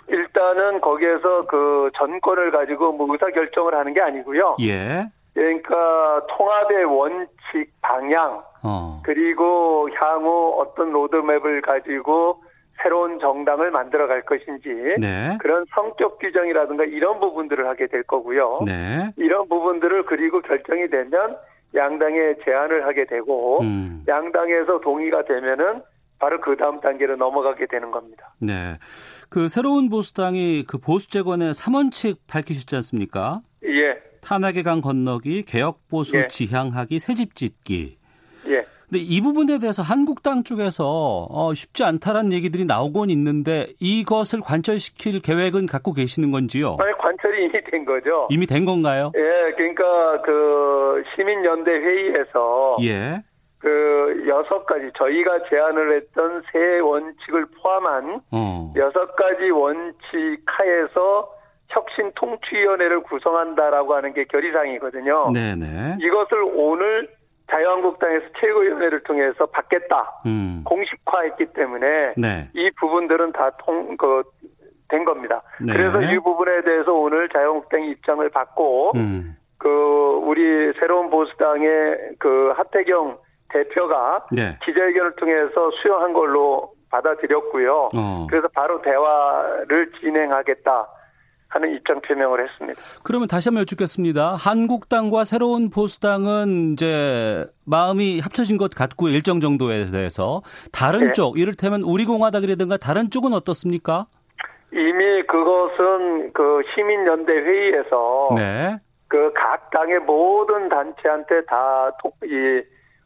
일단 0.10 0.34
일단은 0.44 0.82
거기에서 0.82 1.46
그 1.48 1.90
전권을 1.98 2.52
가지고 2.52 2.92
뭐 2.92 3.08
의사 3.12 3.28
결정을 3.28 3.76
하는 3.76 3.94
게 3.94 4.02
아니고요. 4.02 4.58
예. 4.62 5.10
그러니까 5.34 6.26
통합의 6.30 6.86
원칙 6.86 7.72
방향 7.82 8.44
어. 8.64 9.02
그리고 9.04 9.90
향후 9.96 10.62
어떤 10.62 10.92
로드맵을 10.92 11.62
가지고 11.62 12.44
새로운 12.82 13.20
정당을 13.20 13.72
만들어 13.72 14.08
갈 14.08 14.24
것인지 14.24 14.70
네. 15.00 15.38
그런 15.40 15.66
성격 15.74 16.20
규정이라든가 16.20 16.86
이런 16.86 17.20
부분들을 17.20 17.68
하게 17.68 17.88
될 17.88 18.04
거고요. 18.04 18.62
네. 18.66 19.12
이런 19.18 19.48
부분들을 19.48 20.06
그리고 20.06 20.42
결정이 20.42 20.90
되면 20.90 21.38
양당에 21.76 22.36
제안을 22.44 22.86
하게 22.86 23.06
되고 23.06 23.62
음. 23.62 24.04
양당에서 24.08 24.80
동의가 24.82 25.24
되면은 25.26 25.82
바로 26.20 26.40
그 26.40 26.56
다음 26.56 26.80
단계로 26.80 27.16
넘어가게 27.18 27.66
되는 27.68 27.92
겁니다. 27.92 28.34
네. 28.40 28.78
그 29.30 29.48
새로운 29.48 29.90
보수당이 29.90 30.64
그 30.68 30.78
보수 30.78 31.10
재건의 31.10 31.52
3원칙 31.52 32.18
밝히셨지 32.30 32.76
않습니까? 32.78 33.42
예. 33.66 34.13
탄핵의 34.24 34.64
강 34.64 34.82
건너기, 34.82 35.44
개혁 35.44 35.88
보수 35.90 36.18
예. 36.18 36.28
지향하기, 36.28 37.00
새집 37.00 37.36
짓기. 37.36 37.98
예. 38.48 38.66
근데 38.90 39.00
이 39.00 39.22
부분에 39.22 39.58
대해서 39.58 39.82
한국당 39.82 40.44
쪽에서 40.44 41.28
어, 41.30 41.54
쉽지 41.54 41.84
않다라는 41.84 42.32
얘기들이 42.34 42.66
나오곤 42.66 43.10
있는데 43.10 43.68
이것을 43.80 44.42
관철시킬 44.42 45.20
계획은 45.22 45.66
갖고 45.66 45.94
계시는 45.94 46.32
건지요? 46.32 46.78
아니, 46.80 46.94
관철이 46.98 47.46
이미 47.46 47.64
된 47.72 47.86
거죠. 47.86 48.28
이미 48.30 48.46
된 48.46 48.66
건가요? 48.66 49.12
예, 49.16 49.54
그러니까 49.56 50.22
그 50.22 51.04
시민연대 51.16 51.72
회의에서 51.72 52.78
예. 52.84 53.24
그 53.58 54.26
여섯 54.28 54.66
가지 54.66 54.92
저희가 54.98 55.50
제안을 55.50 55.96
했던 55.96 56.44
세 56.52 56.80
원칙을 56.80 57.46
포함한 57.62 58.22
어. 58.32 58.74
여섯 58.76 59.16
가지 59.16 59.50
원칙 59.50 60.44
하에서 60.46 61.32
혁신 61.74 62.12
통치위원회를 62.16 63.02
구성한다라고 63.04 63.96
하는 63.96 64.14
게 64.14 64.26
결의사항이거든요. 64.26 65.32
네네. 65.32 65.98
이것을 66.00 66.44
오늘 66.54 67.10
자유한국당에서 67.52 68.26
최고위원회를 68.40 69.04
통해서 69.04 69.46
받겠다 69.48 70.22
음. 70.26 70.64
공식화했기 70.66 71.48
때문에 71.54 72.14
네. 72.18 72.50
이 72.54 72.72
부분들은 72.80 73.34
다 73.34 73.52
통 73.58 73.98
그 73.98 74.24
된 74.90 75.06
겁니다. 75.06 75.42
네. 75.60 75.74
그래서 75.74 76.02
이 76.02 76.20
부분에 76.20 76.62
대해서 76.62 76.94
오늘 76.94 77.28
자유한국당이 77.30 77.90
입장을 77.92 78.30
받고 78.30 78.92
음. 78.96 79.36
그 79.58 80.20
우리 80.22 80.72
새로운 80.80 81.10
보수당의 81.10 82.16
그 82.20 82.54
하태경 82.56 83.18
대표가 83.50 84.26
네. 84.32 84.56
기자회견을 84.64 85.16
통해서 85.16 85.72
수용한 85.82 86.14
걸로 86.14 86.74
받아들였고요. 86.92 87.90
어. 87.96 88.28
그래서 88.30 88.48
바로 88.54 88.82
대화를 88.84 89.92
진행하겠다. 90.00 90.88
하는 91.54 91.76
입장 91.76 92.02
표명을 92.02 92.44
했습니다. 92.44 92.80
그러면 93.04 93.28
다시 93.28 93.50
한번 93.50 93.62
여쭙겠습니다. 93.62 94.36
한국당과 94.36 95.24
새로운 95.24 95.70
보수당은 95.70 96.74
이제 96.74 97.46
마음이 97.66 98.20
합쳐진 98.20 98.58
것 98.58 98.74
같고 98.74 99.08
일정 99.10 99.40
정도에 99.40 99.86
대해서 99.86 100.42
다른 100.72 101.08
네. 101.08 101.12
쪽 101.14 101.38
이를테면 101.38 101.82
우리공화당이라든가 101.84 102.78
다른 102.78 103.10
쪽은 103.12 103.34
어떻습니까? 103.34 104.08
이미 104.72 105.22
그것은 105.28 106.34
그 106.34 106.62
시민연대 106.74 107.32
회의에서 107.32 108.30
네. 108.36 108.80
그각 109.08 109.70
당의 109.70 110.00
모든 110.00 110.70
단체한테 110.70 111.46
다 111.46 111.92
이 112.26 112.62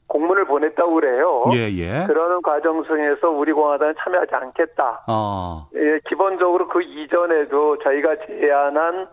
공문을 0.07 0.45
보냈다고 0.45 0.93
그래요. 0.95 1.45
예, 1.53 1.69
예. 1.73 2.05
그러는 2.07 2.41
과정 2.41 2.83
중에서 2.83 3.29
우리 3.29 3.51
공화당은 3.51 3.95
참여하지 3.99 4.35
않겠다. 4.35 5.03
어. 5.07 5.67
예, 5.75 5.99
기본적으로 6.07 6.67
그 6.69 6.81
이전에도 6.81 7.77
저희가 7.79 8.15
제안한 8.25 9.07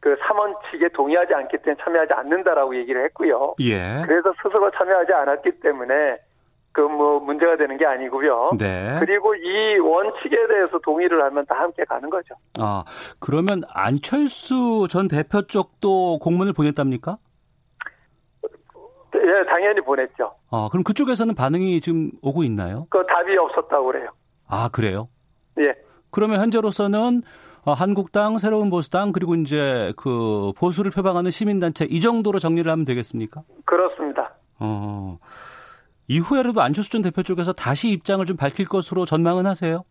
그 0.00 0.16
3원칙에 0.16 0.92
동의하지 0.92 1.34
않기 1.34 1.58
때문에 1.58 1.82
참여하지 1.84 2.12
않는다라고 2.14 2.74
얘기를 2.76 3.04
했고요. 3.04 3.54
예. 3.60 4.02
그래서 4.06 4.32
스스로 4.42 4.70
참여하지 4.70 5.12
않았기 5.12 5.60
때문에 5.60 6.18
그 6.72 6.82
뭐 6.82 7.18
문제가 7.20 7.56
되는 7.56 7.76
게 7.76 7.86
아니고요. 7.86 8.52
네. 8.58 8.96
그리고 9.00 9.34
이 9.34 9.78
원칙에 9.78 10.46
대해서 10.48 10.78
동의를 10.78 11.22
하면 11.24 11.44
다 11.46 11.56
함께 11.56 11.84
가는 11.84 12.08
거죠. 12.08 12.34
아, 12.58 12.84
그러면 13.18 13.62
안철수 13.72 14.86
전 14.88 15.08
대표 15.08 15.42
쪽도 15.42 16.18
공문을 16.20 16.52
보냈답니까? 16.52 17.18
예, 19.22 19.44
당연히 19.46 19.80
보냈죠. 19.80 20.32
아, 20.50 20.68
그럼 20.70 20.82
그쪽에서는 20.84 21.34
반응이 21.34 21.80
지금 21.80 22.10
오고 22.22 22.42
있나요? 22.44 22.86
그 22.90 23.04
답이 23.06 23.36
없었다고 23.36 23.86
그래요. 23.86 24.10
아, 24.48 24.68
그래요? 24.68 25.08
예. 25.58 25.74
그러면 26.10 26.40
현재로서는 26.40 27.22
어, 27.64 27.72
한국당, 27.72 28.38
새로운 28.38 28.70
보수당 28.70 29.12
그리고 29.12 29.34
이제 29.34 29.92
그 29.96 30.52
보수를 30.56 30.90
표방하는 30.90 31.30
시민단체 31.30 31.84
이 31.84 32.00
정도로 32.00 32.38
정리를 32.38 32.70
하면 32.70 32.84
되겠습니까? 32.84 33.42
그렇습니다. 33.66 34.34
어. 34.58 35.18
이후에라도 36.08 36.62
안철수 36.62 36.90
전 36.90 37.02
대표 37.02 37.22
쪽에서 37.22 37.52
다시 37.52 37.90
입장을 37.90 38.24
좀 38.24 38.36
밝힐 38.36 38.66
것으로 38.66 39.04
전망은 39.04 39.46
하세요? 39.46 39.82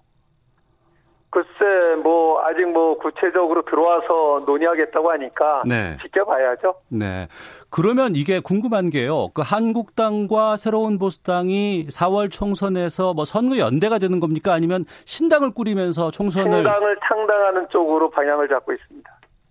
글쎄, 1.32 1.96
뭐, 2.02 2.42
아직 2.44 2.66
뭐, 2.66 2.98
구체적으로 2.98 3.62
들어와서 3.64 4.44
논의하겠다고 4.48 5.12
하니까. 5.12 5.64
네. 5.66 5.96
지켜봐야죠. 6.02 6.76
네. 6.90 7.28
그러면 7.70 8.16
이게 8.16 8.40
궁금한 8.40 8.90
게요. 8.90 9.30
그 9.36 9.44
한국당과 9.46 10.56
새로운 10.56 10.98
보수당이 10.98 11.88
4월 11.90 12.32
총선에서 12.32 13.14
뭐 13.14 13.26
선거 13.26 13.60
연대가 13.60 14.00
되는 14.00 14.20
겁니까? 14.20 14.54
아니면 14.54 14.86
신당을 15.06 15.52
꾸리면서 15.54 16.10
총선을. 16.10 16.52
신당을 16.52 16.98
창당하는 17.08 17.68
쪽으로 17.70 18.10
방향을 18.10 18.48
잡고 18.48 18.74
있습니다. 18.74 19.10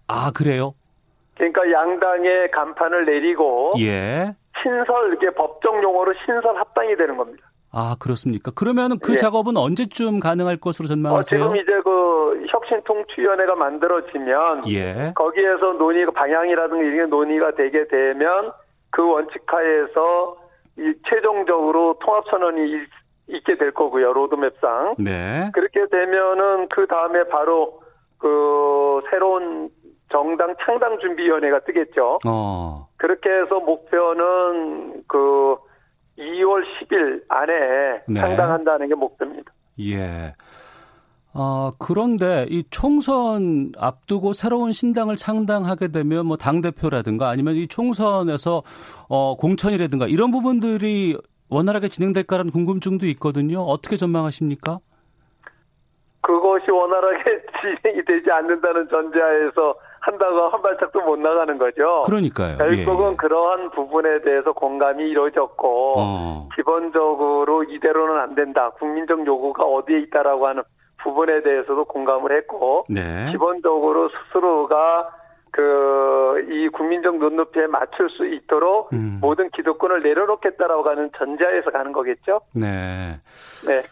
아, 0.08 0.32
그래요? 0.34 0.74
그러니까 1.36 1.70
양당의 1.70 2.50
간판을 2.50 3.04
내리고. 3.04 3.74
예. 3.78 4.34
신설, 4.60 5.14
이게 5.14 5.30
법정 5.30 5.80
용어로 5.80 6.12
신설 6.24 6.56
합당이 6.56 6.96
되는 6.96 7.16
겁니다. 7.16 7.47
아, 7.72 7.96
그렇습니까? 7.98 8.50
그러면 8.54 8.98
그 8.98 9.12
예. 9.12 9.16
작업은 9.16 9.56
언제쯤 9.56 10.20
가능할 10.20 10.56
것으로 10.56 10.88
전망하세요? 10.88 11.44
어, 11.44 11.48
지금 11.48 11.56
이제 11.56 11.80
그 11.84 12.46
혁신통치위원회가 12.48 13.54
만들어지면 13.56 14.70
예. 14.70 15.12
거기에서 15.14 15.72
논의 15.74 16.06
방향이라든가 16.06 16.82
이런 16.82 17.10
논의가 17.10 17.52
되게 17.56 17.86
되면 17.88 18.52
그 18.90 19.06
원칙하에서 19.06 20.36
이 20.78 20.94
최종적으로 21.08 21.98
통합선언이 22.00 22.86
있게 23.28 23.58
될 23.58 23.72
거고요. 23.72 24.12
로드맵상. 24.12 24.96
네. 24.98 25.50
그렇게 25.52 25.86
되면은 25.90 26.68
그 26.68 26.86
다음에 26.86 27.24
바로 27.24 27.82
그 28.18 29.02
새로운 29.10 29.68
정당 30.10 30.54
창당 30.64 30.98
준비위원회가 31.00 31.60
뜨겠죠. 31.60 32.20
어. 32.26 32.88
그렇게 32.96 33.28
해서 33.28 33.60
목표는 33.60 35.02
그 35.06 35.56
2월 36.18 36.64
10일 36.64 37.22
안에 37.28 38.02
네. 38.08 38.20
상당한다는 38.20 38.88
게 38.88 38.94
목표입니다. 38.94 39.52
예. 39.80 40.34
어, 41.34 41.70
그런데 41.78 42.46
이 42.48 42.64
총선 42.70 43.72
앞두고 43.78 44.32
새로운 44.32 44.72
신당을 44.72 45.16
창당하게 45.16 45.88
되면 45.88 46.26
뭐 46.26 46.36
당대표라든가 46.36 47.28
아니면 47.28 47.54
이 47.54 47.68
총선에서 47.68 48.62
어, 49.08 49.36
공천이라든가 49.36 50.06
이런 50.06 50.30
부분들이 50.30 51.16
원활하게 51.50 51.88
진행될까라는 51.88 52.50
궁금증도 52.50 53.06
있거든요. 53.06 53.60
어떻게 53.60 53.96
전망하십니까? 53.96 54.78
그것이 56.22 56.70
원활하게 56.70 57.42
진행이 57.82 58.04
되지 58.04 58.30
않는다는 58.30 58.88
전제하에서 58.88 59.74
한다고 60.08 60.48
한 60.48 60.62
발짝도 60.62 61.02
못 61.02 61.18
나가는 61.18 61.58
거죠. 61.58 62.02
그러니까요. 62.06 62.56
결국은 62.56 63.12
예. 63.12 63.16
그러한 63.16 63.70
부분에 63.70 64.22
대해서 64.22 64.52
공감이 64.52 65.04
이루어졌고 65.04 65.94
어. 65.98 66.48
기본적으로 66.56 67.64
이대로는 67.64 68.18
안 68.18 68.34
된다. 68.34 68.70
국민적 68.78 69.26
요구가 69.26 69.64
어디에 69.64 69.98
있다라고 70.00 70.46
하는 70.46 70.62
부분에 71.02 71.42
대해서도 71.42 71.84
공감을 71.84 72.34
했고 72.36 72.86
네. 72.88 73.28
기본적으로 73.30 74.08
스스로가 74.08 75.10
그이 75.50 76.68
국민적 76.68 77.18
눈높이에 77.18 77.66
맞출 77.66 78.08
수 78.10 78.26
있도록 78.26 78.92
음. 78.94 79.18
모든 79.20 79.50
기득권을 79.50 80.02
내려놓겠다라고 80.02 80.88
하는 80.88 81.10
전제하에서 81.18 81.70
가는 81.70 81.92
거겠죠. 81.92 82.40
네. 82.54 83.20
네. 83.66 83.82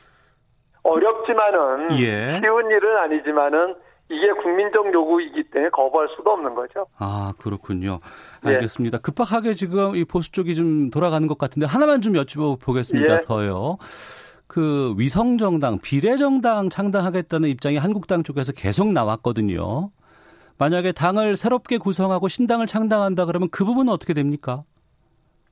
어렵지만은 0.82 1.98
예. 2.00 2.40
쉬운 2.40 2.70
일은 2.70 2.96
아니지만은 2.98 3.74
이게 4.08 4.30
국민적 4.42 4.92
요구이기 4.92 5.44
때문에 5.50 5.70
거부할 5.70 6.08
수도 6.16 6.30
없는 6.30 6.54
거죠. 6.54 6.86
아, 6.98 7.32
그렇군요. 7.38 7.98
네. 8.44 8.54
알겠습니다. 8.54 8.98
예. 8.98 9.00
급박하게 9.02 9.54
지금 9.54 9.96
이 9.96 10.04
보수 10.04 10.30
쪽이 10.32 10.54
좀 10.54 10.90
돌아가는 10.90 11.26
것 11.26 11.38
같은데 11.38 11.66
하나만 11.66 12.00
좀 12.02 12.12
여쭤보겠습니다. 12.12 13.10
예. 13.10 13.20
더요. 13.20 13.78
그 14.46 14.94
위성 14.96 15.38
정당, 15.38 15.80
비례 15.80 16.16
정당 16.16 16.68
창당하겠다는 16.68 17.48
입장이 17.48 17.78
한국당 17.78 18.22
쪽에서 18.22 18.52
계속 18.52 18.92
나왔거든요. 18.92 19.90
만약에 20.58 20.92
당을 20.92 21.36
새롭게 21.36 21.78
구성하고 21.78 22.28
신당을 22.28 22.66
창당한다 22.66 23.26
그러면 23.26 23.48
그 23.50 23.64
부분은 23.64 23.92
어떻게 23.92 24.14
됩니까? 24.14 24.62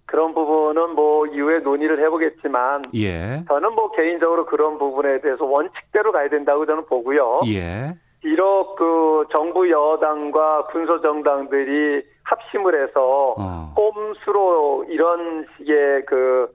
그런 0.06 0.32
부분은 0.32 0.94
뭐 0.94 1.26
이후에 1.26 1.58
논의를 1.58 2.02
해보겠지만 2.04 2.84
예. 2.94 3.44
저는 3.48 3.74
뭐 3.74 3.90
개인적으로 3.90 4.46
그런 4.46 4.78
부분에 4.78 5.20
대해서 5.20 5.44
원칙대로 5.44 6.12
가야 6.12 6.28
된다고 6.28 6.64
저는 6.66 6.86
보고요. 6.86 7.40
예. 7.48 7.96
비록 8.34 8.76
그 8.76 9.26
정부 9.30 9.70
여당과 9.70 10.68
군소 10.68 10.98
정당들이 11.02 12.02
합심을 12.22 12.82
해서 12.82 13.34
어. 13.37 13.72
꼼수로 13.76 14.87
이런 14.88 15.46
식의 15.58 16.06
그 16.06 16.50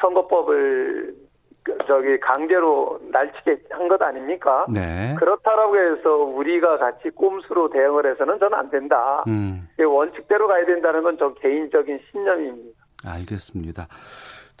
선거법을 0.00 1.14
그 1.62 1.76
저기 1.86 2.18
강제로 2.20 2.98
날치게 3.12 3.64
한 3.70 3.86
것 3.86 4.00
아닙니까? 4.00 4.64
네. 4.70 5.14
그렇다라고 5.18 5.76
해서 5.76 6.16
우리가 6.16 6.78
같이 6.78 7.10
꼼수로 7.10 7.68
대응을 7.68 8.10
해서는 8.10 8.38
저는 8.38 8.56
안 8.56 8.70
된다. 8.70 9.22
음. 9.28 9.68
원칙대로 9.78 10.48
가야 10.48 10.64
된다는 10.64 11.02
건 11.02 11.18
저 11.18 11.34
개인적인 11.34 12.00
신념입니다. 12.10 12.80
알겠습니다. 13.06 13.88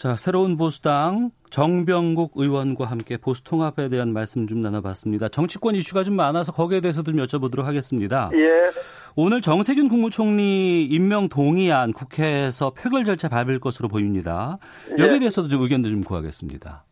자, 0.00 0.16
새로운 0.16 0.56
보수당 0.56 1.28
정병국 1.50 2.32
의원과 2.34 2.86
함께 2.86 3.18
보수 3.18 3.44
통합에 3.44 3.90
대한 3.90 4.14
말씀 4.14 4.46
좀 4.46 4.62
나눠봤습니다. 4.62 5.28
정치권 5.28 5.74
이슈가 5.74 6.04
좀 6.04 6.16
많아서 6.16 6.52
거기에 6.52 6.80
대해서도 6.80 7.12
좀 7.12 7.20
여쭤보도록 7.22 7.64
하겠습니다. 7.64 8.30
예. 8.32 8.70
오늘 9.14 9.42
정세균 9.42 9.90
국무총리 9.90 10.86
임명 10.86 11.28
동의안 11.28 11.92
국회에서 11.92 12.70
표결 12.70 13.04
절차 13.04 13.28
밟을 13.28 13.60
것으로 13.60 13.88
보입니다. 13.88 14.56
여기에 14.92 15.16
예. 15.16 15.18
대해서도 15.18 15.48
좀 15.48 15.60
의견도 15.60 15.90
좀 15.90 16.00
구하겠습니다. 16.00 16.82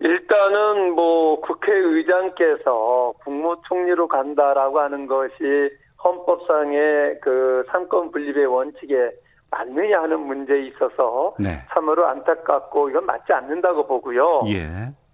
일단은 0.00 0.92
뭐 0.92 1.38
국회의장께서 1.42 3.12
국무총리로 3.24 4.08
간다라고 4.08 4.80
하는 4.80 5.06
것이 5.06 5.34
헌법상의 6.02 7.20
그 7.20 7.62
삼권 7.70 8.10
분립의 8.12 8.46
원칙에 8.46 9.10
맞느냐 9.50 10.02
하는 10.02 10.20
문제에 10.20 10.60
있어서 10.66 11.34
네. 11.38 11.62
참으로 11.72 12.06
안타깝고 12.06 12.90
이건 12.90 13.06
맞지 13.06 13.32
않는다고 13.32 13.86
보고요. 13.86 14.42
예. 14.48 14.68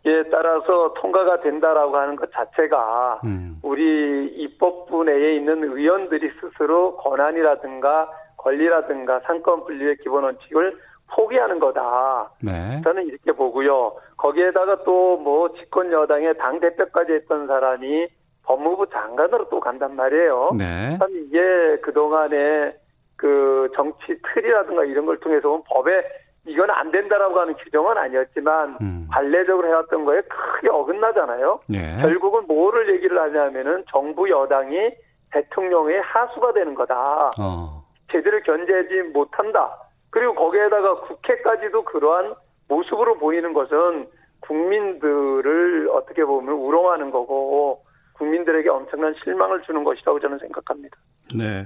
예, 0.05 0.23
따라서 0.31 0.95
통과가 0.95 1.41
된다라고 1.43 1.97
하는 1.97 2.17
것 2.17 2.33
자체가 2.33 3.21
음. 3.25 3.59
우리 3.63 4.27
입법부 4.37 5.05
내에 5.05 5.37
있는 5.37 5.63
의원들이 5.63 6.29
스스로 6.41 6.97
권한이라든가 6.97 8.11
권리라든가 8.37 9.21
상권 9.21 9.65
분리의 9.65 9.99
기본 9.99 10.25
원칙을 10.25 10.77
포기하는 11.15 11.61
거다. 11.61 12.31
네. 12.43 12.81
저는 12.83 13.07
이렇게 13.07 13.31
보고요. 13.33 13.95
거기에다가 14.17 14.83
또 14.85 15.03
뭐 15.23 15.53
집권 15.53 15.93
여당의 15.93 16.37
당 16.39 16.59
대표까지 16.59 17.13
했던 17.13 17.47
사람이 17.47 18.09
법무부 18.45 18.89
장관으로 18.91 19.49
또 19.51 19.61
간단 19.61 19.95
말이에요. 19.95 20.51
네. 20.59 20.97
참 20.99 21.09
이게 21.13 21.39
그 21.83 21.93
동안에 21.93 22.75
그 23.23 23.71
정치 23.77 24.21
틀이라든가 24.35 24.85
이런 24.85 25.07
걸 25.07 25.17
통해서 25.21 25.49
보면 25.49 25.63
법에 25.69 26.03
이건 26.45 26.71
안 26.71 26.91
된다라고 26.91 27.39
하는 27.39 27.55
규정은 27.55 27.97
아니었지만 27.97 28.79
음. 28.81 29.07
관례적으로 29.13 29.69
해왔던 29.69 30.05
거에 30.05 30.23
크게 30.23 30.69
어긋나잖아요. 30.69 31.61
네. 31.69 31.99
결국은 32.01 32.49
뭐를 32.49 32.93
얘기를 32.93 33.17
하냐면은 33.21 33.85
정부 33.93 34.29
여당이 34.29 34.91
대통령의 35.31 36.01
하수가 36.01 36.53
되는 36.55 36.75
거다. 36.75 37.31
어. 37.39 37.85
제대로 38.11 38.41
견제하지 38.41 39.13
못한다. 39.15 39.73
그리고 40.11 40.35
거기에다가 40.35 41.03
국회까지도 41.03 41.85
그러한 41.85 42.35
모습으로 42.69 43.19
보이는 43.19 43.53
것은 43.53 44.09
국민들을 44.41 45.89
어떻게 45.93 46.25
보면 46.25 46.53
우롱하는 46.57 47.13
거고 47.13 47.85
국민들에게 48.15 48.69
엄청난 48.69 49.15
실망을 49.23 49.63
주는 49.63 49.85
것이라고 49.85 50.19
저는 50.19 50.39
생각합니다. 50.39 50.97
네. 51.33 51.65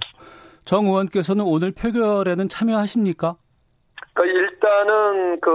정 0.66 0.87
의원께서는 0.87 1.44
오늘 1.46 1.70
표결에는 1.70 2.48
참여하십니까? 2.48 3.35
그 4.12 4.24
일단은 4.24 5.40
그 5.40 5.50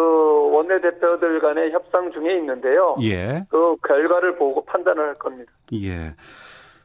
원내대표들 0.53 1.41
간의 1.41 1.71
협상 1.71 2.11
중에 2.11 2.37
있는데요. 2.37 2.95
예. 3.01 3.43
그 3.49 3.75
결과를 3.87 4.37
보고 4.37 4.63
판단을 4.65 5.03
할 5.03 5.15
겁니다. 5.15 5.51
예. 5.73 6.15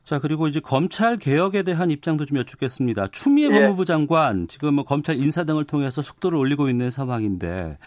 자, 0.02 0.18
그리고 0.18 0.48
이제 0.48 0.60
검찰 0.60 1.18
개혁에 1.18 1.62
대한 1.62 1.90
입장도 1.90 2.24
좀 2.24 2.38
여쭙겠습니다. 2.38 3.08
추미애 3.08 3.46
예. 3.46 3.50
법무부 3.50 3.84
장관 3.84 4.48
지금 4.48 4.74
뭐 4.74 4.84
검찰 4.84 5.16
인사 5.16 5.44
등을 5.44 5.64
통해서 5.64 6.02
속도를 6.02 6.36
올리고 6.36 6.68
있는 6.68 6.90
상황인데 6.90 7.78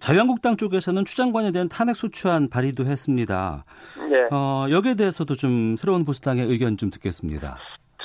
자유한국당 0.00 0.56
쪽에서는 0.56 1.04
추 1.04 1.16
장관에 1.16 1.50
대한 1.50 1.68
탄핵 1.68 1.96
소추안 1.96 2.48
발의도 2.48 2.84
했습니다. 2.84 3.64
예. 4.12 4.28
어, 4.34 4.66
여기에 4.70 4.94
대해서도 4.94 5.34
좀 5.34 5.76
새로운 5.76 6.04
보수당의 6.04 6.46
의견 6.46 6.76
좀 6.76 6.90
듣겠습니다. 6.90 7.58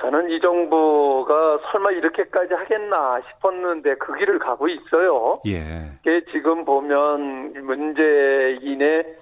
저는 0.04 0.30
이 0.32 0.40
정부 0.42 1.03
가 1.34 1.60
설마 1.72 1.92
이렇게까지 1.92 2.54
하겠나 2.54 3.20
싶었는데 3.28 3.96
그 3.96 4.16
길을 4.16 4.40
가고 4.40 4.68
있어요. 4.68 5.40
예. 5.48 5.92
지금 6.32 6.64
보면 6.64 7.54
문재인의 7.54 9.18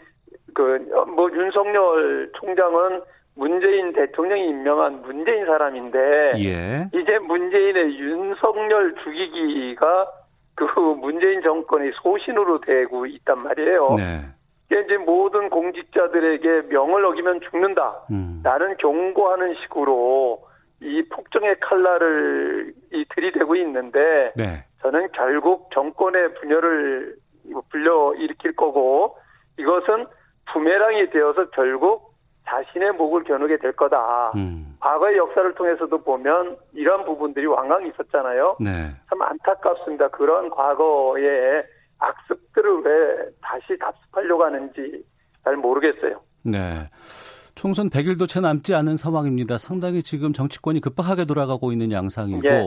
그뭐 0.53 1.31
윤석열 1.31 2.29
총장은 2.33 3.01
문재인 3.35 3.93
대통령이 3.93 4.49
임명한 4.49 5.03
문재인 5.03 5.45
사람인데 5.45 6.33
예. 6.39 6.89
이제 6.93 7.17
문재인의 7.19 7.97
윤석열 7.97 8.95
죽이기가 9.03 10.11
그 10.55 10.65
문재인 10.79 11.41
정권의 11.41 11.93
소신으로 12.01 12.59
되고 12.59 13.05
있단 13.05 13.41
말이에요. 13.41 13.95
네. 13.95 14.21
이제 14.67 14.97
모든 14.97 15.49
공직자들에게 15.49 16.67
명을 16.69 17.05
어기면 17.05 17.41
죽는다. 17.49 18.05
음. 18.11 18.41
라는 18.43 18.75
경고하는 18.77 19.55
식으로 19.61 20.50
이 20.81 21.03
폭정의 21.09 21.59
칼날을 21.59 22.73
이 22.91 23.05
들이대고 23.13 23.55
있는데 23.57 24.33
네. 24.35 24.65
저는 24.81 25.09
결국 25.13 25.69
정권의 25.73 26.33
분열을 26.35 27.15
불려 27.69 28.13
일으킬 28.15 28.55
거고 28.55 29.17
이것은 29.57 30.07
부메랑이 30.51 31.11
되어서 31.11 31.49
결국 31.51 32.11
자신의 32.47 32.93
목을 32.93 33.23
겨누게 33.23 33.57
될 33.57 33.73
거다. 33.73 34.31
음. 34.35 34.75
과거의 34.79 35.17
역사를 35.17 35.53
통해서도 35.53 36.03
보면 36.03 36.57
이러한 36.73 37.05
부분들이 37.05 37.45
왕왕 37.45 37.85
있었잖아요. 37.87 38.57
네. 38.59 38.89
참 39.09 39.21
안타깝습니다. 39.21 40.09
그런 40.09 40.49
과거의 40.49 41.63
악습들을 41.99 42.81
왜 42.81 43.29
다시 43.41 43.77
답습하려고 43.77 44.43
하는지 44.43 45.05
잘 45.43 45.55
모르겠어요. 45.55 46.19
네. 46.43 46.89
총선 47.55 47.89
100일도 47.89 48.27
채 48.27 48.39
남지 48.39 48.73
않은 48.75 48.97
상황입니다. 48.97 49.57
상당히 49.57 50.03
지금 50.03 50.33
정치권이 50.33 50.81
급박하게 50.81 51.25
돌아가고 51.25 51.71
있는 51.71 51.91
양상이고 51.91 52.41
예. 52.45 52.63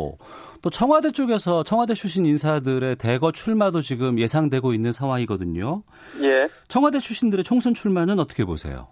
또 0.62 0.70
청와대 0.70 1.10
쪽에서 1.10 1.62
청와대 1.64 1.94
출신 1.94 2.26
인사들의 2.26 2.96
대거 2.96 3.32
출마도 3.32 3.80
지금 3.80 4.18
예상되고 4.18 4.72
있는 4.72 4.92
상황이거든요. 4.92 5.82
예. 6.22 6.46
청와대 6.68 6.98
출신들의 6.98 7.44
총선 7.44 7.74
출마는 7.74 8.18
어떻게 8.18 8.44
보세요? 8.44 8.88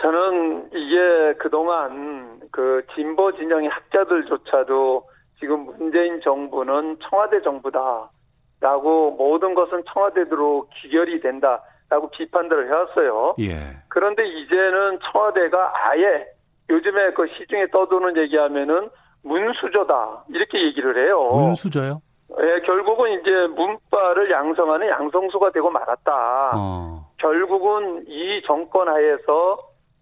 저는 0.00 0.70
이게 0.72 1.34
그동안 1.38 2.40
그 2.50 2.84
진보 2.94 3.32
진영의 3.36 3.68
학자들조차도 3.68 5.08
지금 5.40 5.66
문재인 5.66 6.20
정부는 6.20 6.98
청와대 7.08 7.40
정부다라고 7.42 9.12
모든 9.12 9.54
것은 9.54 9.82
청와대로 9.92 10.68
귀결이 10.82 11.20
된다. 11.20 11.62
라고 11.94 12.08
비판들을 12.10 12.68
해왔어요. 12.68 13.36
예. 13.38 13.76
그런데 13.88 14.26
이제는 14.26 14.98
청와대가 15.12 15.72
아예 15.74 16.26
요즘에 16.68 17.12
그 17.12 17.26
시중에 17.38 17.68
떠도는 17.68 18.16
얘기하면은 18.16 18.90
문수저다 19.22 20.24
이렇게 20.30 20.60
얘기를 20.64 20.96
해요. 21.04 21.22
문수저요? 21.32 22.02
예, 22.40 22.60
결국은 22.66 23.20
이제 23.20 23.30
문파를 23.54 24.30
양성하는 24.30 24.88
양성수가 24.88 25.52
되고 25.52 25.70
말았다. 25.70 26.52
어. 26.56 27.06
결국은 27.18 28.04
이 28.08 28.42
정권 28.44 28.88
하에서 28.88 29.58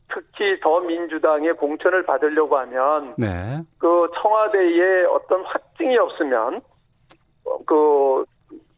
특히 0.09 0.59
더 0.61 0.81
민주당의 0.81 1.55
공천을 1.55 2.05
받으려고 2.05 2.57
하면 2.59 3.15
네. 3.19 3.61
그 3.79 4.09
청와대에 4.23 5.05
어떤 5.05 5.43
확증이 5.45 5.99
없으면 5.99 6.63
그 7.67 8.25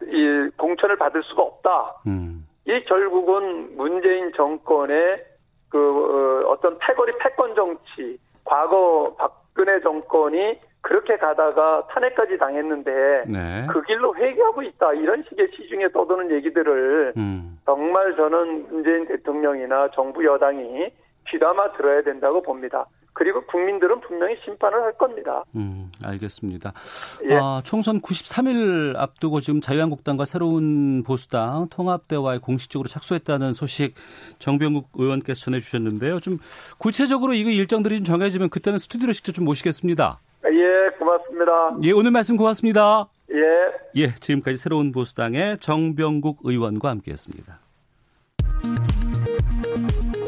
이 0.08 0.50
공천을 0.56 0.96
받을 0.96 1.22
수가 1.24 1.42
없다. 1.42 2.02
음. 2.06 2.43
이 2.66 2.84
결국은 2.84 3.76
문재인 3.76 4.32
정권의 4.32 5.24
그 5.68 5.78
어, 5.78 6.48
어떤 6.48 6.78
패거리 6.78 7.12
패권 7.20 7.54
정치, 7.54 8.18
과거 8.44 9.14
박근혜 9.18 9.80
정권이 9.80 10.58
그렇게 10.80 11.16
가다가 11.16 11.86
탄핵까지 11.88 12.36
당했는데 12.36 13.24
네. 13.26 13.66
그 13.70 13.82
길로 13.82 14.14
회귀하고 14.14 14.62
있다 14.62 14.92
이런 14.92 15.24
식의 15.28 15.48
시중에 15.56 15.88
떠도는 15.88 16.30
얘기들을 16.30 17.14
음. 17.16 17.58
정말 17.64 18.14
저는 18.16 18.68
문재인 18.68 19.06
대통령이나 19.06 19.88
정부 19.94 20.24
여당이 20.24 20.90
귀담아 21.30 21.72
들어야 21.72 22.02
된다고 22.02 22.42
봅니다. 22.42 22.86
그리고 23.14 23.46
국민들은 23.46 24.00
분명히 24.00 24.36
심판을 24.44 24.82
할 24.82 24.92
겁니다. 24.98 25.44
음, 25.54 25.90
알겠습니다. 26.04 26.72
예. 27.30 27.38
아, 27.40 27.62
총선 27.64 28.00
93일 28.00 28.96
앞두고 28.96 29.40
지금 29.40 29.60
자유한국당과 29.60 30.24
새로운 30.24 31.04
보수당 31.04 31.68
통합대화에 31.70 32.38
공식적으로 32.38 32.88
착수했다는 32.88 33.52
소식 33.52 33.94
정병국 34.40 34.88
의원께서 34.94 35.42
전해주셨는데요. 35.44 36.18
좀 36.20 36.38
구체적으로 36.78 37.34
이거 37.34 37.50
일정들이 37.50 37.96
좀 37.96 38.04
정해지면 38.04 38.50
그때는 38.50 38.78
스튜디오로 38.80 39.12
직접 39.12 39.32
좀 39.32 39.44
모시겠습니다. 39.44 40.18
예, 40.46 40.96
고맙습니다. 40.98 41.78
예, 41.84 41.92
오늘 41.92 42.10
말씀 42.10 42.36
고맙습니다. 42.36 43.06
예. 43.30 44.02
예, 44.02 44.14
지금까지 44.14 44.56
새로운 44.56 44.90
보수당의 44.90 45.58
정병국 45.58 46.40
의원과 46.42 46.90
함께했습니다. 46.90 47.63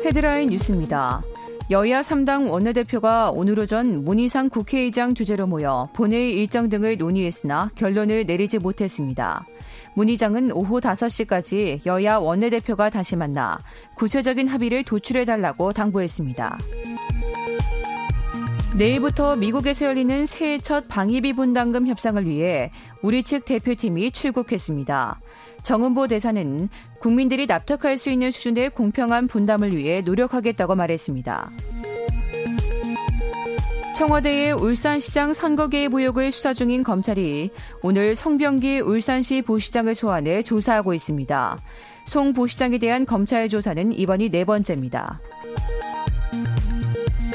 헤드라인 0.06 0.50
뉴스입니다. 0.50 1.20
여야 1.68 2.00
3당 2.00 2.48
원내대표가 2.48 3.32
오늘 3.32 3.58
오전 3.58 4.04
문희상 4.04 4.50
국회의장 4.50 5.16
주재로 5.16 5.48
모여 5.48 5.88
본회의 5.94 6.32
일정 6.32 6.68
등을 6.68 6.96
논의했으나 6.96 7.72
결론을 7.74 8.24
내리지 8.24 8.60
못했습니다. 8.60 9.44
문 9.94 10.08
의장은 10.08 10.52
오후 10.52 10.80
5시까지 10.80 11.84
여야 11.86 12.18
원내대표가 12.18 12.88
다시 12.88 13.16
만나 13.16 13.58
구체적인 13.96 14.46
합의를 14.46 14.84
도출해달라고 14.84 15.72
당부했습니다. 15.72 16.56
내일부터 18.76 19.36
미국에서 19.36 19.86
열리는 19.86 20.26
새해 20.26 20.58
첫 20.58 20.86
방위비 20.86 21.32
분담금 21.32 21.86
협상을 21.86 22.26
위해 22.26 22.70
우리 23.00 23.22
측 23.22 23.46
대표팀이 23.46 24.10
출국했습니다. 24.10 25.18
정은보 25.62 26.08
대사는 26.08 26.68
국민들이 27.00 27.46
납득할 27.46 27.96
수 27.96 28.10
있는 28.10 28.30
수준의 28.30 28.70
공평한 28.70 29.28
분담을 29.28 29.74
위해 29.74 30.02
노력하겠다고 30.02 30.74
말했습니다. 30.74 31.50
청와대의 33.96 34.52
울산시장 34.52 35.32
선거 35.32 35.68
개입 35.68 35.94
의혹을 35.94 36.30
수사 36.30 36.52
중인 36.52 36.82
검찰이 36.82 37.48
오늘 37.82 38.14
송병기 38.14 38.80
울산시 38.80 39.40
부시장을 39.40 39.94
소환해 39.94 40.42
조사하고 40.42 40.92
있습니다. 40.92 41.58
송 42.04 42.34
부시장에 42.34 42.76
대한 42.76 43.06
검찰 43.06 43.48
조사는 43.48 43.92
이번이 43.92 44.28
네 44.28 44.44
번째입니다. 44.44 45.18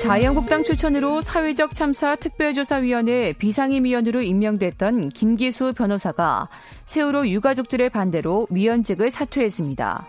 자유한국당 0.02 0.64
추천으로 0.64 1.22
사회적 1.22 1.76
참사 1.76 2.16
특별조사위원회 2.16 3.34
비상임위원으로 3.34 4.24
임명됐던 4.24 5.10
김기수 5.10 5.74
변호사가 5.74 6.50
세월호 6.86 7.28
유가족들의 7.28 7.88
반대로 7.92 8.48
위원직을 8.50 9.12
사퇴했습니다. 9.12 10.08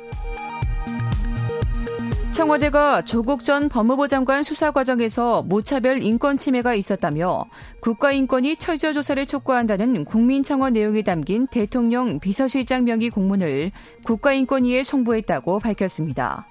청와대가 2.32 3.02
조국 3.02 3.44
전 3.44 3.68
법무부 3.68 4.08
장관 4.08 4.42
수사 4.42 4.70
과정에서 4.70 5.42
무차별 5.42 6.02
인권 6.02 6.38
침해가 6.38 6.72
있었다며 6.72 7.44
국가인권위 7.80 8.56
철저 8.56 8.94
조사를 8.94 9.26
촉구한다는 9.26 10.06
국민청원 10.06 10.72
내용이 10.72 11.02
담긴 11.02 11.46
대통령 11.48 12.18
비서실장 12.18 12.84
명의 12.84 13.10
공문을 13.10 13.70
국가인권위에 14.04 14.84
송부했다고 14.84 15.58
밝혔습니다. 15.60 16.46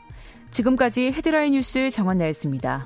지금까지 0.51 1.11
헤드라인 1.11 1.53
뉴스 1.53 1.89
정원나였습니다. 1.89 2.85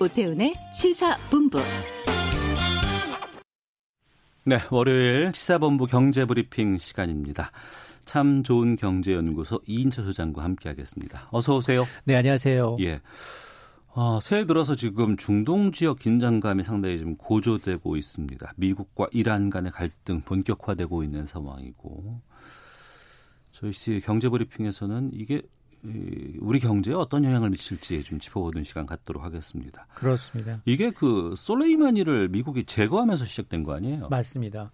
오태훈의 0.00 0.54
시사본부 0.72 1.58
네, 4.44 4.58
월요일 4.70 5.30
시사본부 5.32 5.86
경제브리핑 5.86 6.78
시간입니다. 6.78 7.52
참 8.04 8.42
좋은 8.42 8.76
경제연구소 8.76 9.60
이인철 9.66 10.04
소장과 10.06 10.42
함께하겠습니다. 10.42 11.28
어서 11.30 11.56
오세요. 11.56 11.84
네, 12.04 12.16
안녕하세요. 12.16 12.76
예. 12.80 13.00
어, 13.94 14.18
새해 14.20 14.44
들어서 14.44 14.74
지금 14.74 15.16
중동 15.16 15.70
지역 15.70 16.00
긴장감이 16.00 16.64
상당히 16.64 16.98
좀 16.98 17.16
고조되고 17.16 17.96
있습니다. 17.96 18.52
미국과 18.56 19.06
이란 19.12 19.48
간의 19.48 19.70
갈등 19.70 20.20
본격화되고 20.22 21.04
있는 21.04 21.24
상황이고 21.24 22.20
저희 23.52 23.72
씨 23.72 24.02
경제브리핑에서는 24.04 25.12
이게 25.14 25.42
우리 26.40 26.60
경제에 26.60 26.94
어떤 26.94 27.24
영향을 27.24 27.50
미칠지 27.50 28.02
좀 28.02 28.18
짚어보는 28.18 28.64
시간 28.64 28.86
갖도록 28.86 29.22
하겠습니다. 29.22 29.86
그렇습니다. 29.94 30.60
이게 30.64 30.90
그 30.90 31.34
솔레이마니를 31.36 32.28
미국이 32.28 32.64
제거하면서 32.64 33.24
시작된 33.24 33.62
거 33.62 33.74
아니에요? 33.74 34.08
맞습니다. 34.08 34.70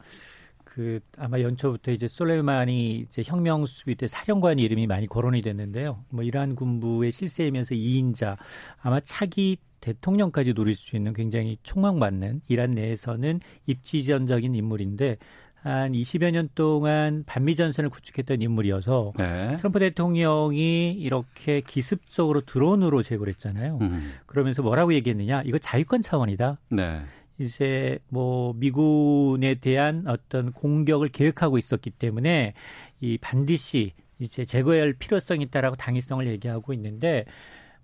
그 0.64 1.00
아마 1.18 1.40
연초부터 1.40 1.90
이제 1.90 2.06
솔레이마니 2.06 3.00
이제 3.00 3.22
혁명 3.24 3.66
수비 3.66 3.96
때 3.96 4.06
사령관 4.06 4.60
이름이 4.60 4.86
많이 4.86 5.06
거론이 5.06 5.40
됐는데요. 5.40 6.04
뭐 6.10 6.22
이란 6.22 6.54
군부의 6.54 7.10
실세이면서 7.10 7.74
2인자 7.74 8.36
아마 8.80 9.00
차기 9.00 9.58
대통령까지 9.80 10.52
노릴 10.52 10.76
수 10.76 10.94
있는 10.94 11.12
굉장히 11.12 11.56
촉망받는 11.64 12.42
이란 12.48 12.72
내에서는 12.72 13.40
입지전적인 13.66 14.54
인물인데 14.54 15.16
한 15.62 15.92
20여 15.92 16.30
년 16.30 16.48
동안 16.54 17.22
반미 17.26 17.54
전선을 17.54 17.90
구축했던 17.90 18.40
인물이어서 18.40 19.12
네. 19.18 19.56
트럼프 19.58 19.78
대통령이 19.78 20.92
이렇게 20.92 21.60
기습적으로 21.60 22.40
드론으로 22.40 23.02
제거를 23.02 23.30
했잖아요. 23.32 23.78
음. 23.80 24.12
그러면서 24.26 24.62
뭐라고 24.62 24.94
얘기했느냐? 24.94 25.42
이거 25.44 25.58
자유권 25.58 26.02
차원이다. 26.02 26.58
네. 26.70 27.00
이제 27.38 27.98
뭐 28.08 28.54
미군에 28.54 29.54
대한 29.54 30.04
어떤 30.06 30.52
공격을 30.52 31.08
계획하고 31.08 31.58
있었기 31.58 31.90
때문에 31.90 32.54
이 33.00 33.18
반드시 33.18 33.92
이제 34.18 34.44
제거해야 34.44 34.82
할 34.82 34.92
필요성이 34.92 35.44
있다라고 35.44 35.76
당위성을 35.76 36.26
얘기하고 36.26 36.74
있는데 36.74 37.24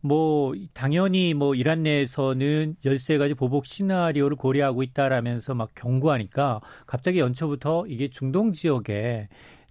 뭐 0.06 0.54
당연히 0.72 1.34
뭐 1.34 1.54
이란 1.54 1.82
내에서는 1.82 2.76
열세 2.84 3.18
가지 3.18 3.34
보복 3.34 3.66
시나리오를 3.66 4.36
고려하고 4.36 4.82
있다라면서 4.82 5.54
막 5.54 5.70
경고하니까 5.74 6.60
갑자기 6.86 7.18
연초부터 7.18 7.86
이게 7.88 8.08
중동 8.08 8.52
지역에 8.52 9.28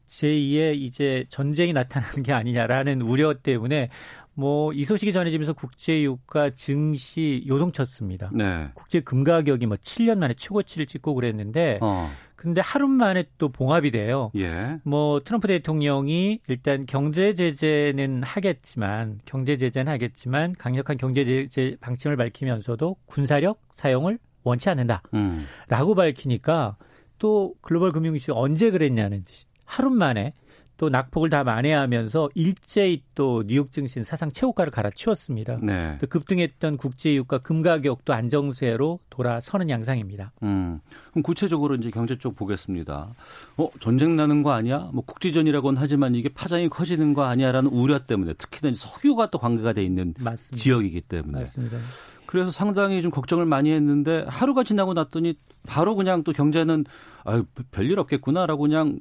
제2의 0.08 0.76
이제 0.76 1.26
전쟁이 1.30 1.74
나타나는 1.74 2.24
게 2.24 2.34
아니냐라는 2.34 3.02
우려 3.02 3.34
때문에 3.34 3.89
뭐 4.36 4.74
이 4.74 4.84
소식이 4.84 5.13
전해지면서 5.13 5.54
국제 5.54 6.02
유가 6.04 6.50
증시 6.50 7.43
요동쳤습니다. 7.48 8.30
네. 8.34 8.67
국제 8.74 9.00
금 9.00 9.24
가격이 9.24 9.65
뭐 9.65 9.78
7년 9.78 10.17
만에 10.17 10.34
최고치를 10.34 10.86
찍고 10.86 11.15
그랬는데 11.15 11.80
어. 11.82 12.12
근데 12.36 12.62
하루 12.62 12.88
만에 12.88 13.26
또 13.38 13.50
봉합이 13.50 13.91
돼요. 13.91 14.32
예. 14.36 14.78
뭐 14.84 15.21
트럼프 15.24 15.48
대통령이 15.48 16.41
일단 16.48 16.86
경제 16.86 17.34
제재는 17.34 18.24
하겠지만 18.24 19.19
경제 19.26 19.58
제재는 19.58 19.91
하겠지만 19.91 20.54
강력한 20.58 20.98
경제 20.98 21.26
제재 21.26 21.78
방침을 21.80 22.17
밝히면서도 22.17 22.98
군사력 23.06 23.62
사용을 23.71 24.19
원치 24.43 24.69
않는다라고 24.69 25.12
음. 25.15 25.95
밝히니까 25.95 26.78
또 27.17 27.56
글로벌 27.62 27.91
금융시장 27.91 28.38
언제 28.38 28.69
그랬냐는 28.69 29.24
듯이 29.24 29.45
하루 29.63 29.89
만에 29.89 30.34
또 30.78 30.90
낙폭을 30.90 31.30
다 31.30 31.44
만회하면서 31.44 32.30
일제히 32.36 33.02
또 33.16 33.44
뉴욕 33.48 33.72
증시는 33.72 34.04
사상 34.04 34.30
최고가를 34.30 34.72
갈아치웠습니다. 34.72 35.60
네. 35.62 35.98
또 36.02 36.08
급등했던 36.08 36.78
국제유가 36.78 37.38
금가격도 37.38 38.14
안정세로 38.14 39.00
돌아서는 39.10 39.70
양상입니다. 39.70 40.34
음, 40.44 40.80
그럼 41.12 41.24
구체적으로 41.24 41.76
이제 41.76 41.90
경제 41.92 42.18
쪽 42.18 42.36
보겠습니다. 42.36 43.10
어, 43.58 43.70
전쟁 43.80 44.16
나는 44.16 44.44
거 44.44 44.52
아니야? 44.52 44.90
뭐 44.94 45.04
국지전이라고는 45.06 45.82
하지만 45.82 46.14
이게 46.16 46.30
파장이 46.30 46.68
커지는 46.70 47.14
거 47.14 47.24
아니야라는 47.24 47.70
우려 47.72 48.06
때문에 48.06 48.34
특히나 48.34 48.74
석유가 48.76 49.30
또 49.30 49.38
관계가 49.38 49.74
돼 49.74 49.84
있는 49.84 50.14
맞습니다. 50.20 50.58
지역이기 50.58 51.02
때문에. 51.02 51.40
맞습니다. 51.40 51.78
그래서 52.26 52.52
상당히 52.52 53.02
좀 53.02 53.12
걱정을 53.12 53.46
많이 53.46 53.72
했는데 53.72 54.26
하루가 54.28 54.64
지나고 54.64 54.94
났더니 54.94 55.36
바로 55.68 55.96
그냥 55.96 56.24
또 56.24 56.34
경제는 56.34 56.86
아유 57.24 57.46
별일 57.72 58.00
없겠구나라고 58.00 58.64
그냥 58.64 59.00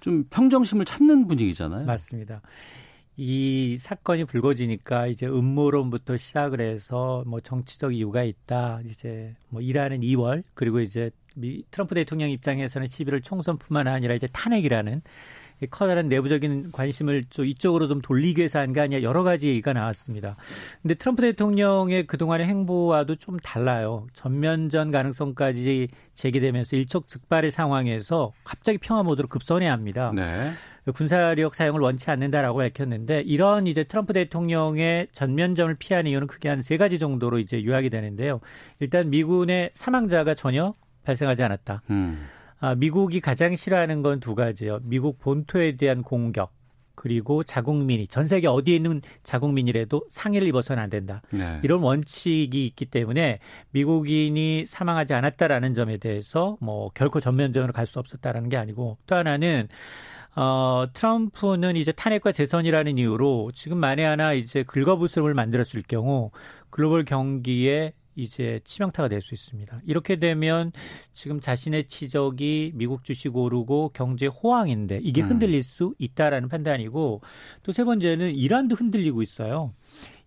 좀 0.00 0.24
평정심을 0.30 0.84
찾는 0.84 1.26
분위기잖아요. 1.26 1.86
맞습니다. 1.86 2.40
이 3.16 3.78
사건이 3.80 4.26
불거지니까 4.26 5.08
이제 5.08 5.26
음모론부터 5.26 6.16
시작을 6.16 6.60
해서 6.60 7.24
뭐 7.26 7.40
정치적 7.40 7.92
이유가 7.92 8.22
있다. 8.22 8.80
이제 8.84 9.34
뭐 9.48 9.60
일하는 9.60 10.00
2월 10.02 10.44
그리고 10.54 10.78
이제 10.78 11.10
미 11.34 11.64
트럼프 11.72 11.96
대통령 11.96 12.30
입장에서는 12.30 12.86
11월 12.86 13.24
총선뿐만 13.24 13.88
아니라 13.88 14.14
이제 14.14 14.28
탄핵이라는 14.28 15.02
커다란 15.66 16.08
내부적인 16.08 16.72
관심을 16.72 17.24
좀 17.30 17.44
이쪽으로 17.46 17.88
좀 17.88 18.00
돌리기 18.00 18.38
위해서 18.40 18.58
한 18.60 18.72
게 18.72 18.80
아니냐 18.80 19.02
여러 19.02 19.22
가지 19.22 19.48
얘기가 19.48 19.72
나왔습니다. 19.72 20.36
근데 20.82 20.94
트럼프 20.94 21.22
대통령의 21.22 22.06
그동안의 22.06 22.46
행보와도 22.46 23.16
좀 23.16 23.38
달라요. 23.38 24.06
전면전 24.12 24.90
가능성까지 24.90 25.88
제기되면서 26.14 26.76
일촉즉발의 26.76 27.50
상황에서 27.50 28.32
갑자기 28.44 28.78
평화 28.78 29.02
모드로 29.02 29.28
급선해야 29.28 29.72
합니다. 29.72 30.12
네. 30.14 30.50
군사력 30.94 31.54
사용을 31.54 31.80
원치 31.82 32.10
않는다라고 32.10 32.58
밝혔는데 32.58 33.20
이런 33.26 33.66
이제 33.66 33.84
트럼프 33.84 34.14
대통령의 34.14 35.08
전면전을 35.12 35.74
피하는 35.78 36.10
이유는 36.10 36.26
크게 36.26 36.48
한 36.48 36.62
세 36.62 36.76
가지 36.76 36.98
정도로 36.98 37.38
이제 37.38 37.62
요약이 37.64 37.90
되는데요. 37.90 38.40
일단 38.80 39.10
미군의 39.10 39.70
사망자가 39.74 40.34
전혀 40.34 40.74
발생하지 41.04 41.42
않았다. 41.42 41.82
음. 41.90 42.26
아, 42.60 42.74
미국이 42.74 43.20
가장 43.20 43.54
싫어하는 43.56 44.02
건 44.02 44.20
두 44.20 44.34
가지요. 44.34 44.80
미국 44.82 45.18
본토에 45.18 45.76
대한 45.76 46.02
공격. 46.02 46.52
그리고 46.96 47.44
자국민이 47.44 48.08
전 48.08 48.26
세계 48.26 48.48
어디에 48.48 48.74
있는 48.74 49.00
자국민이라도 49.22 50.06
상해를 50.10 50.48
입어서는 50.48 50.82
안 50.82 50.90
된다. 50.90 51.22
네. 51.30 51.60
이런 51.62 51.80
원칙이 51.80 52.66
있기 52.66 52.86
때문에 52.86 53.38
미국인이 53.70 54.66
사망하지 54.66 55.14
않았다라는 55.14 55.74
점에 55.74 55.98
대해서 55.98 56.56
뭐 56.60 56.90
결코 56.94 57.20
전면전으로 57.20 57.72
갈 57.72 57.86
수 57.86 58.00
없었다라는 58.00 58.48
게 58.48 58.56
아니고 58.56 58.98
또 59.06 59.14
하나는 59.14 59.68
어, 60.34 60.86
트럼프는 60.92 61.76
이제 61.76 61.92
탄핵과 61.92 62.32
재선이라는 62.32 62.98
이유로 62.98 63.52
지금 63.54 63.78
만에 63.78 64.04
하나 64.04 64.32
이제 64.32 64.64
긁어부스럼을 64.64 65.34
만들었을 65.34 65.84
경우 65.86 66.32
글로벌 66.70 67.04
경기에 67.04 67.92
이제 68.18 68.60
치명타가 68.64 69.08
될 69.08 69.20
수 69.20 69.34
있습니다. 69.34 69.80
이렇게 69.86 70.16
되면 70.16 70.72
지금 71.12 71.40
자신의 71.40 71.86
치적이 71.88 72.72
미국 72.74 73.04
주식 73.04 73.36
오르고 73.36 73.90
경제 73.94 74.26
호황인데 74.26 75.00
이게 75.02 75.22
음. 75.22 75.28
흔들릴 75.28 75.62
수 75.62 75.94
있다라는 75.98 76.48
판단이고 76.48 77.20
또 77.62 77.72
세 77.72 77.84
번째는 77.84 78.34
이란도 78.34 78.74
흔들리고 78.76 79.22
있어요. 79.22 79.72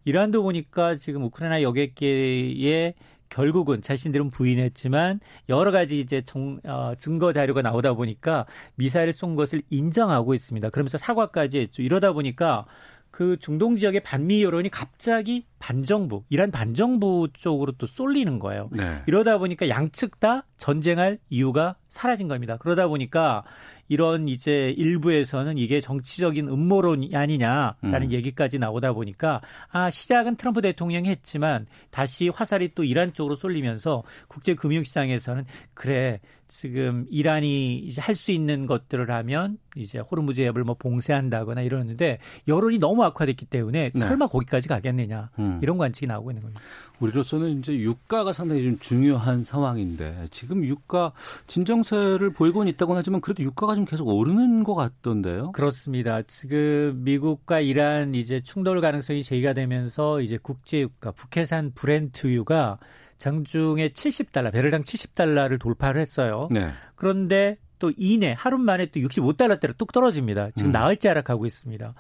이란도 0.06 0.44
보니까 0.44 0.96
지금 0.96 1.24
우크라이나 1.24 1.62
여객기에 1.62 2.94
결국은 3.30 3.82
자신들은 3.82 4.30
부인했지만 4.32 5.20
여러 5.48 5.72
가지 5.72 6.00
이제 6.00 6.22
정, 6.22 6.60
어, 6.66 6.94
증거 6.98 7.32
자료가 7.32 7.62
나오다 7.62 7.94
보니까 7.94 8.46
미사일을 8.76 9.14
쏜 9.14 9.36
것을 9.36 9.62
인정하고 9.70 10.34
있습니다. 10.34 10.70
그러면서 10.70 10.98
사과까지 10.98 11.60
했죠. 11.60 11.82
이러다 11.82 12.12
보니까 12.14 12.66
그 13.12 13.38
중동 13.40 13.76
지역의 13.76 14.04
반미 14.04 14.42
여론이 14.42 14.70
갑자기 14.70 15.46
반정부, 15.60 16.24
이란 16.30 16.50
반정부 16.50 17.30
쪽으로 17.34 17.74
또 17.74 17.86
쏠리는 17.86 18.40
거예요. 18.40 18.70
네. 18.72 19.04
이러다 19.06 19.38
보니까 19.38 19.70
양측 19.70 20.20
다 20.20 20.46
전쟁할 20.58 21.20
이유가 21.30 21.76
사라진 21.90 22.28
겁니다. 22.28 22.58
그러다 22.58 22.88
보니까 22.88 23.44
이런 23.92 24.30
이제 24.30 24.74
일부에서는 24.78 25.58
이게 25.58 25.82
정치적인 25.82 26.48
음모론이 26.48 27.14
아니냐라는 27.14 28.04
음. 28.04 28.12
얘기까지 28.14 28.58
나오다 28.58 28.94
보니까 28.94 29.42
아 29.70 29.90
시작은 29.90 30.38
트럼프 30.38 30.62
대통령이 30.62 31.10
했지만 31.10 31.68
다시 31.90 32.30
화살이 32.30 32.74
또 32.74 32.86
이란 32.86 33.12
쪽으로 33.12 33.36
쏠리면서 33.36 34.04
국제 34.30 34.56
금융 34.56 34.86
시장에서는 34.86 35.44
그래 35.74 36.22
지금 36.52 37.06
이란이 37.10 37.78
이제 37.78 38.02
할 38.02 38.12
수 38.22 38.32
있는 38.32 38.68
것들을 38.68 39.10
하면 39.10 39.58
이제 39.76 39.98
호르무즈 39.98 40.42
앱을 40.42 40.66
뭐 40.66 40.76
봉쇄한다거나 40.78 41.62
이러는데 41.62 42.20
여론이 42.48 42.78
너무 42.78 43.04
악화됐기 43.06 43.46
때문에 43.46 43.90
네. 43.90 44.00
설마 44.00 44.28
거기까지 44.28 44.68
가겠느냐 44.68 45.30
음. 45.40 45.60
이런 45.64 45.78
관측이 45.78 46.08
나오고 46.08 46.30
있는 46.30 46.44
겁니다. 46.44 46.62
우리로서는 47.00 47.60
이제 47.60 47.74
유가가 47.74 48.34
상당히 48.34 48.64
좀 48.64 48.78
중요한 48.80 49.44
상황인데 49.46 50.28
지금 50.30 50.64
유가 50.66 51.14
진정세를 51.48 52.34
보이고는 52.34 52.70
있다고 52.74 52.96
하지만 52.96 53.22
그래도 53.22 53.42
유가가 53.44 53.74
좀 53.74 53.86
계속 53.86 54.08
오르는 54.10 54.64
것 54.66 54.76
같던데요. 54.76 55.54
그렇습니다. 55.54 56.22
지금 56.24 57.02
미국과 57.04 57.62
이란 57.62 58.14
이제 58.14 58.42
충돌 58.42 58.82
가능성이 58.82 59.24
제기가 59.24 59.54
되면서 59.54 60.20
이제 60.22 60.38
국제 60.40 60.82
유가 60.82 61.12
북해산 61.12 61.72
브렌트유가 61.74 62.78
장중에 63.22 63.90
70달러, 63.90 64.52
배럴당 64.52 64.82
70달러를 64.82 65.60
돌파를 65.60 66.02
했어요. 66.02 66.48
네. 66.50 66.72
그런데 66.96 67.58
또 67.78 67.92
이내 67.96 68.34
하루 68.36 68.58
만에 68.58 68.88
또 68.88 69.00
65달러대로 69.00 69.78
뚝 69.78 69.92
떨어집니다. 69.92 70.50
지금 70.56 70.72
음. 70.72 70.72
나흘째 70.72 71.10
하락하고 71.10 71.46
있습니다. 71.46 71.94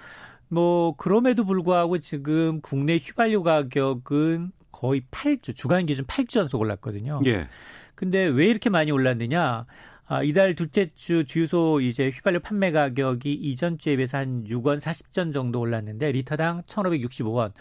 뭐 0.47 0.95
그럼에도 0.95 1.45
불구하고 1.45 1.99
지금 1.99 2.59
국내 2.61 2.97
휘발유 2.97 3.43
가격은 3.43 4.51
거의 4.71 5.01
8주 5.11 5.55
주간 5.55 5.85
기준 5.85 6.05
8주 6.05 6.39
연속 6.39 6.59
올랐거든요. 6.59 7.21
예. 7.27 7.47
근데 7.93 8.25
왜 8.25 8.47
이렇게 8.47 8.71
많이 8.71 8.91
올랐느냐? 8.91 9.67
아, 10.11 10.23
이달 10.23 10.55
둘째 10.55 10.89
주 10.93 11.23
주유소 11.23 11.79
이제 11.79 12.09
휘발유 12.09 12.41
판매 12.41 12.73
가격이 12.73 13.31
이전 13.31 13.77
주에 13.77 13.95
비해서 13.95 14.17
한 14.17 14.43
6원 14.43 14.81
40전 14.81 15.33
정도 15.33 15.61
올랐는데 15.61 16.11
리터당 16.11 16.63
1,565원. 16.63 17.53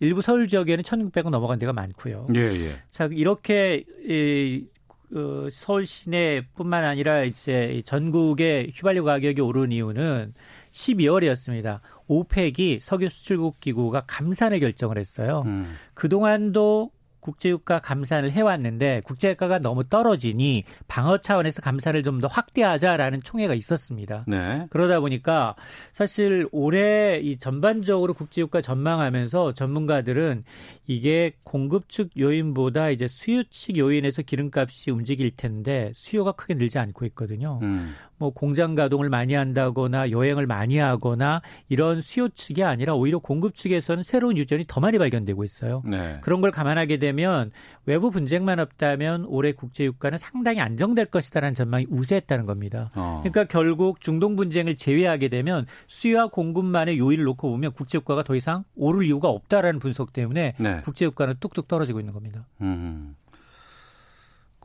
일부 0.00 0.20
서울 0.20 0.46
지역에는 0.46 0.84
1,600원 0.84 1.30
넘어간 1.30 1.58
데가 1.58 1.72
많고요. 1.72 2.26
예, 2.34 2.40
예. 2.40 2.72
자, 2.90 3.08
이렇게 3.10 3.84
이 4.06 4.66
어, 5.14 5.48
서울 5.50 5.86
시내뿐만 5.86 6.84
아니라 6.84 7.22
이제 7.22 7.80
전국의 7.86 8.72
휘발유 8.74 9.02
가격이 9.02 9.40
오른 9.40 9.72
이유는 9.72 10.34
12월이었습니다. 10.72 11.80
오펙이 12.06 12.80
석유 12.82 13.08
수출국 13.08 13.60
기구가 13.60 14.02
감산을 14.06 14.60
결정을 14.60 14.98
했어요. 14.98 15.42
음. 15.46 15.74
그동안도 15.94 16.90
국제유가 17.24 17.80
감산을 17.80 18.30
해왔는데 18.32 19.00
국제유가가 19.04 19.58
너무 19.58 19.82
떨어지니 19.82 20.64
방어 20.86 21.18
차원에서 21.18 21.62
감산을 21.62 22.02
좀더 22.02 22.26
확대하자라는 22.26 23.22
총회가 23.22 23.54
있었습니다. 23.54 24.24
네. 24.26 24.66
그러다 24.68 25.00
보니까 25.00 25.54
사실 25.92 26.46
올해 26.52 27.18
이 27.18 27.38
전반적으로 27.38 28.12
국제유가 28.12 28.60
전망하면서 28.60 29.54
전문가들은 29.54 30.44
이게 30.86 31.32
공급 31.44 31.88
측 31.88 32.10
요인보다 32.18 32.90
이제 32.90 33.06
수요 33.06 33.42
측 33.50 33.78
요인에서 33.78 34.22
기름값이 34.22 34.90
움직일 34.90 35.30
텐데 35.30 35.92
수요가 35.94 36.32
크게 36.32 36.54
늘지 36.54 36.78
않고 36.78 37.06
있거든요. 37.06 37.58
음. 37.62 37.94
뭐 38.24 38.30
공장 38.30 38.74
가동을 38.74 39.10
많이 39.10 39.34
한다거나 39.34 40.10
여행을 40.10 40.46
많이 40.46 40.78
하거나 40.78 41.42
이런 41.68 42.00
수요 42.00 42.30
측이 42.30 42.64
아니라 42.64 42.94
오히려 42.94 43.18
공급 43.18 43.54
측에서는 43.54 44.02
새로운 44.02 44.38
유전이 44.38 44.64
더 44.66 44.80
많이 44.80 44.96
발견되고 44.96 45.44
있어요. 45.44 45.82
네. 45.84 46.16
그런 46.22 46.40
걸 46.40 46.50
감안하게 46.50 46.96
되면 46.96 47.50
외부 47.84 48.10
분쟁만 48.10 48.60
없다면 48.60 49.26
올해 49.26 49.52
국제 49.52 49.84
유가는 49.84 50.16
상당히 50.16 50.60
안정될 50.60 51.06
것이다라는 51.06 51.54
전망이 51.54 51.86
우세했다는 51.90 52.46
겁니다. 52.46 52.90
어. 52.94 53.20
그러니까 53.22 53.44
결국 53.44 54.00
중동 54.00 54.36
분쟁을 54.36 54.76
제외하게 54.76 55.28
되면 55.28 55.66
수요와 55.86 56.28
공급만의 56.28 56.98
요인을 56.98 57.24
놓고 57.24 57.50
보면 57.50 57.72
국제 57.72 57.98
유가가 57.98 58.22
더 58.22 58.34
이상 58.34 58.64
오를 58.74 59.04
이유가 59.04 59.28
없다라는 59.28 59.80
분석 59.80 60.14
때문에 60.14 60.54
네. 60.58 60.80
국제 60.82 61.04
유가는 61.04 61.34
뚝뚝 61.40 61.68
떨어지고 61.68 62.00
있는 62.00 62.14
겁니다. 62.14 62.46
음. 62.62 63.16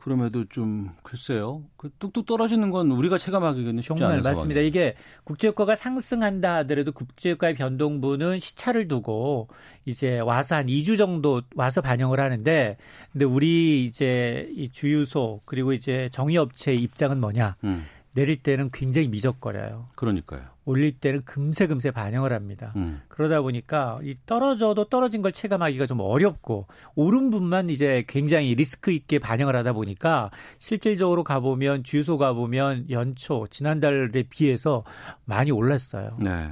그럼에도 0.00 0.44
좀 0.46 0.90
글쎄요. 1.02 1.62
그 1.76 1.90
뚝뚝 1.98 2.26
떨어지는 2.26 2.70
건 2.70 2.90
우리가 2.90 3.18
체감하기는 3.18 3.82
쉽지 3.82 3.98
정말 3.98 4.20
맞습니다. 4.22 4.60
이게 4.60 4.94
국제유가가 5.24 5.76
상승한다 5.76 6.56
하더라도 6.56 6.92
국제유가의 6.92 7.54
변동분은 7.54 8.38
시차를 8.38 8.88
두고 8.88 9.48
이제 9.84 10.18
와서 10.20 10.56
한 10.56 10.66
2주 10.66 10.96
정도 10.96 11.42
와서 11.54 11.80
반영을 11.80 12.18
하는데 12.18 12.76
근데 13.12 13.24
우리 13.24 13.84
이제 13.84 14.48
이 14.56 14.70
주유소 14.70 15.42
그리고 15.44 15.72
이제 15.72 16.08
정유업체의 16.12 16.82
입장은 16.82 17.20
뭐냐? 17.20 17.56
음. 17.64 17.84
내릴 18.12 18.42
때는 18.42 18.70
굉장히 18.72 19.08
미적거려요. 19.08 19.88
그러니까요. 19.94 20.42
올릴 20.70 20.92
때는 20.92 21.22
금세 21.24 21.66
금세 21.66 21.90
반영을 21.90 22.32
합니다. 22.32 22.72
음. 22.76 23.02
그러다 23.08 23.42
보니까 23.42 23.98
이 24.02 24.14
떨어져도 24.24 24.84
떨어진 24.84 25.20
걸 25.20 25.32
체감하기가 25.32 25.86
좀 25.86 26.00
어렵고 26.00 26.68
오른 26.94 27.30
분만 27.30 27.70
이제 27.70 28.04
굉장히 28.06 28.54
리스크 28.54 28.92
있게 28.92 29.18
반영을 29.18 29.56
하다 29.56 29.72
보니까 29.72 30.30
실질적으로 30.60 31.24
가보면 31.24 31.82
주유소 31.82 32.18
가보면 32.18 32.86
연초 32.90 33.46
지난달에 33.50 34.22
비해서 34.30 34.84
많이 35.24 35.50
올랐어요. 35.50 36.16
네. 36.20 36.48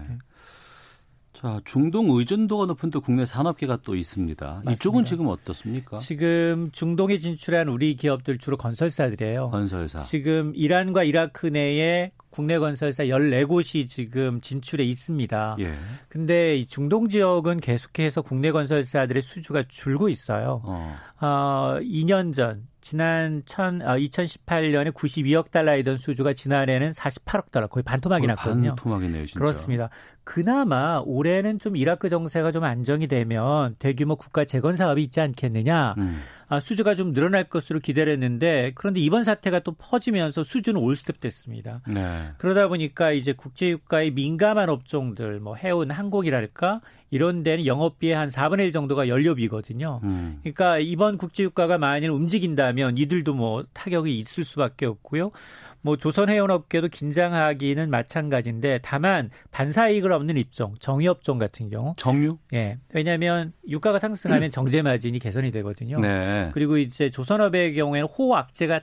자, 1.40 1.60
중동 1.64 2.10
의존도가 2.10 2.66
높은 2.66 2.90
또 2.90 3.00
국내 3.00 3.24
산업계가 3.24 3.78
또 3.84 3.94
있습니다. 3.94 4.44
맞습니다. 4.44 4.72
이쪽은 4.72 5.04
지금 5.04 5.28
어떻습니까? 5.28 5.98
지금 5.98 6.70
중동에 6.72 7.18
진출한 7.18 7.68
우리 7.68 7.94
기업들 7.94 8.38
주로 8.38 8.56
건설사들이에요. 8.56 9.50
건설사. 9.50 10.00
지금 10.00 10.52
이란과 10.56 11.04
이라크 11.04 11.46
내에 11.46 12.10
국내 12.30 12.58
건설사 12.58 13.04
14곳이 13.04 13.88
지금 13.88 14.40
진출해 14.40 14.84
있습니다. 14.84 15.56
예. 15.60 15.72
근데 16.08 16.56
이 16.56 16.66
중동 16.66 17.08
지역은 17.08 17.60
계속해서 17.60 18.22
국내 18.22 18.52
건설사들의 18.52 19.22
수주가 19.22 19.64
줄고 19.68 20.08
있어요. 20.08 20.60
어, 20.64 20.96
어 21.20 21.78
2년 21.80 22.34
전 22.34 22.66
지난 22.80 23.42
천, 23.44 23.82
아, 23.82 23.98
2018년에 23.98 24.92
92억 24.92 25.50
달러이던 25.50 25.96
수주가 25.96 26.32
지난해는 26.32 26.92
48억 26.92 27.50
달러, 27.50 27.66
거의 27.66 27.82
반토막이 27.82 28.26
났거든요. 28.28 28.70
반토막이네요, 28.70 29.26
진짜. 29.26 29.38
그렇습니다. 29.38 29.90
그나마 30.24 31.02
올해는 31.04 31.58
좀 31.58 31.76
이라크 31.76 32.08
정세가 32.08 32.52
좀 32.52 32.64
안정이 32.64 33.06
되면 33.08 33.74
대규모 33.78 34.16
국가 34.16 34.44
재건 34.44 34.76
사업이 34.76 35.02
있지 35.02 35.20
않겠느냐. 35.20 35.96
음. 35.98 36.20
아, 36.48 36.60
수주가 36.60 36.94
좀 36.94 37.12
늘어날 37.12 37.44
것으로 37.44 37.78
기대를 37.78 38.12
했는데 38.14 38.72
그런데 38.74 39.00
이번 39.00 39.24
사태가 39.24 39.60
또 39.60 39.72
퍼지면서 39.72 40.44
수주는 40.44 40.80
올스텝 40.80 41.20
됐습니다. 41.20 41.82
네. 41.86 42.02
그러다 42.38 42.68
보니까 42.68 43.12
이제 43.12 43.32
국제유가에 43.32 44.10
민감한 44.10 44.70
업종들 44.70 45.40
뭐 45.40 45.54
해운 45.56 45.90
항공이랄까 45.90 46.80
이런 47.10 47.42
데는 47.42 47.66
영업비의 47.66 48.14
한 48.14 48.28
4분의 48.28 48.66
1 48.66 48.72
정도가 48.72 49.08
연료비거든요. 49.08 50.00
음. 50.04 50.38
그러니까 50.42 50.78
이번 50.78 51.16
국제유가가 51.16 51.78
만일 51.78 52.10
움직인다면 52.10 52.98
이들도 52.98 53.34
뭐 53.34 53.64
타격이 53.72 54.18
있을 54.18 54.44
수밖에 54.44 54.86
없고요. 54.86 55.30
뭐 55.80 55.96
조선해운업계도 55.96 56.88
긴장하기는 56.88 57.90
마찬가지인데 57.90 58.80
다만 58.82 59.30
반사이익을 59.50 60.12
얻는 60.12 60.36
입종, 60.36 60.74
정유업종 60.80 61.38
같은 61.38 61.70
경우 61.70 61.94
정유? 61.96 62.38
예. 62.54 62.78
왜냐하면 62.92 63.52
유가가 63.68 63.98
상승하면 63.98 64.50
정제 64.50 64.82
마진이 64.82 65.18
개선이 65.18 65.50
되거든요. 65.50 66.00
네. 66.00 66.50
그리고 66.52 66.78
이제 66.78 67.10
조선업의 67.10 67.74
경우에는 67.74 68.08
호악재가 68.08 68.80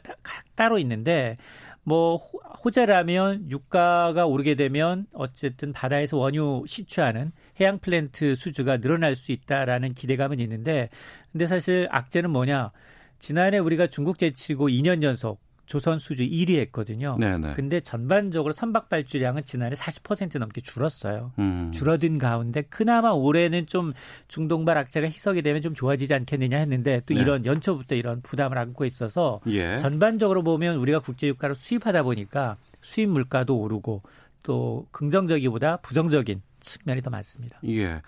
따로 0.55 0.79
있는데 0.79 1.37
뭐 1.83 2.17
호재라면 2.63 3.51
유가가 3.51 4.25
오르게 4.25 4.55
되면 4.55 5.05
어쨌든 5.13 5.71
바다에서 5.71 6.17
원유 6.17 6.63
시추하는 6.65 7.31
해양 7.59 7.77
플랜트 7.77 8.35
수주가 8.35 8.77
늘어날 8.77 9.15
수 9.15 9.31
있다라는 9.31 9.93
기대감은 9.93 10.39
있는데 10.39 10.89
근데 11.31 11.45
사실 11.45 11.87
악재는 11.91 12.31
뭐냐? 12.31 12.71
지난해 13.19 13.59
우리가 13.59 13.87
중국 13.87 14.17
제치고 14.17 14.69
2년 14.69 15.03
연속 15.03 15.44
조선 15.66 15.99
수주 15.99 16.24
1위 16.24 16.57
했거든요. 16.61 17.18
네네. 17.20 17.53
근데 17.53 17.80
전반적으로 17.80 18.53
선박 18.53 18.89
발주량은 18.89 19.45
지난해 19.45 19.76
40% 19.76 20.38
넘게 20.38 20.61
줄었어요. 20.61 21.32
음. 21.39 21.72
줄어든 21.74 22.18
가운데 22.18 22.61
그나마 22.63 23.11
올해는 23.11 23.68
좀 23.68 23.93
중동발 24.28 24.78
악재가 24.78 25.07
희석이 25.07 25.41
되면 25.41 25.61
좀 25.61 25.74
좋아지지 25.74 26.13
않겠느냐 26.13 26.57
했는데 26.57 27.01
또 27.05 27.13
네. 27.13 27.22
이런 27.22 27.45
연초부터 27.45 27.95
이런 27.95 28.22
부담을 28.22 28.57
안고 28.57 28.86
있어서 28.86 29.41
예. 29.47 29.78
전반적으로 29.78 30.43
보면 30.43 30.78
우리가 30.78 30.99
국제 30.99 31.28
유가를 31.28 31.55
수입하다 31.55 32.03
보니까 32.03 32.57
수입 32.82 33.09
물가도 33.09 33.57
오르고 33.57 34.03
또 34.43 34.88
긍정적이보다 34.91 35.78
부정적인 35.78 36.41
측면이 36.59 37.01
더 37.01 37.09
많습니다. 37.09 37.59
예. 37.68 38.01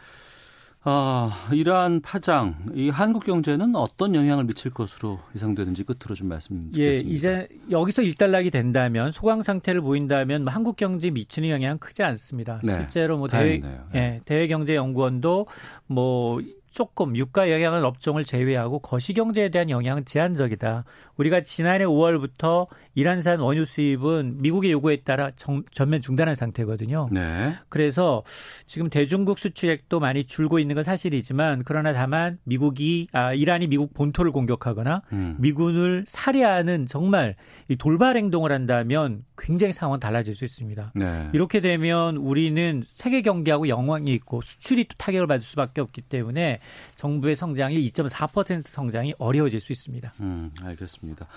아, 0.90 1.50
이러한 1.52 2.00
파장, 2.00 2.56
이 2.74 2.88
한국 2.88 3.26
경제는 3.26 3.76
어떤 3.76 4.16
영향을 4.16 4.46
미칠 4.46 4.72
것으로 4.72 5.20
예상되는지 5.36 5.84
끝으로 5.84 6.16
좀 6.16 6.30
말씀 6.30 6.72
드리겠습니다. 6.72 7.10
예, 7.10 7.14
이제 7.14 7.48
여기서 7.70 8.04
일단락이 8.04 8.52
된다면 8.52 9.12
소강 9.12 9.44
상태를 9.44 9.82
보인다면 9.82 10.46
뭐 10.46 10.54
한국 10.54 10.78
경제에 10.78 11.12
미치는 11.12 11.50
영향은 11.50 11.80
크지 11.80 12.04
않습니다. 12.04 12.62
네, 12.64 12.72
실제로 12.72 13.18
뭐 13.18 13.28
대외 13.28 13.60
네. 13.60 13.80
예, 13.96 14.22
대외 14.24 14.48
경제 14.48 14.76
연구원도 14.76 15.48
뭐 15.88 16.40
조금 16.72 17.16
유가 17.16 17.52
영향은 17.52 17.84
업종을 17.84 18.24
제외하고 18.24 18.80
거시경제에 18.80 19.50
대한 19.50 19.70
영향은 19.70 20.06
제한적이다. 20.06 20.84
우리가 21.18 21.42
지난해 21.42 21.86
5월부터 21.86 22.68
이란산 22.96 23.40
원유 23.40 23.66
수입은 23.66 24.42
미국의 24.42 24.72
요구에 24.72 24.98
따라 24.98 25.32
정, 25.36 25.64
전면 25.72 26.02
중단한 26.02 26.36
상태거든요. 26.36 27.10
네. 27.12 27.56
그래서 27.70 28.24
지금 28.66 28.90
대중국 28.90 29.40
수출액도 29.40 30.00
많이 30.00 30.26
줄고 30.26 30.60
있는 30.60 30.76
건 30.76 30.84
사실이지만 30.84 31.64
그러나 31.66 31.94
다만 31.94 32.38
미국이 32.44 33.08
아 33.12 33.34
이란이 33.34 33.68
미국 33.68 33.94
본토를 33.94 34.32
공격하거나 34.32 35.02
음. 35.14 35.36
미군을 35.40 36.06
살해하는 36.08 36.86
정말 36.86 37.36
이 37.68 37.76
돌발 37.76 38.18
행동을 38.18 38.52
한다면 38.52 39.24
굉장히 39.38 39.74
상황은 39.74 40.00
달라질 40.00 40.34
수 40.34 40.44
있습니다. 40.46 40.94
네. 40.96 41.30
이렇게 41.34 41.60
되면 41.60 42.18
우리는 42.18 42.84
세계 42.88 43.22
경제하고 43.22 43.68
영향이 43.70 44.12
있고 44.14 44.42
수출이 44.42 44.86
또 44.86 44.96
타격을 44.98 45.28
받을 45.28 45.42
수밖에 45.42 45.82
없기 45.82 46.02
때문에 46.02 46.57
정부의 46.96 47.36
성장이 47.36 47.76
2.4% 47.92 48.68
성장이 48.68 49.14
어려워질 49.18 49.60
수 49.60 49.72
있습니다. 49.72 50.14
음, 50.20 50.52
알겠습니다. 50.64 51.28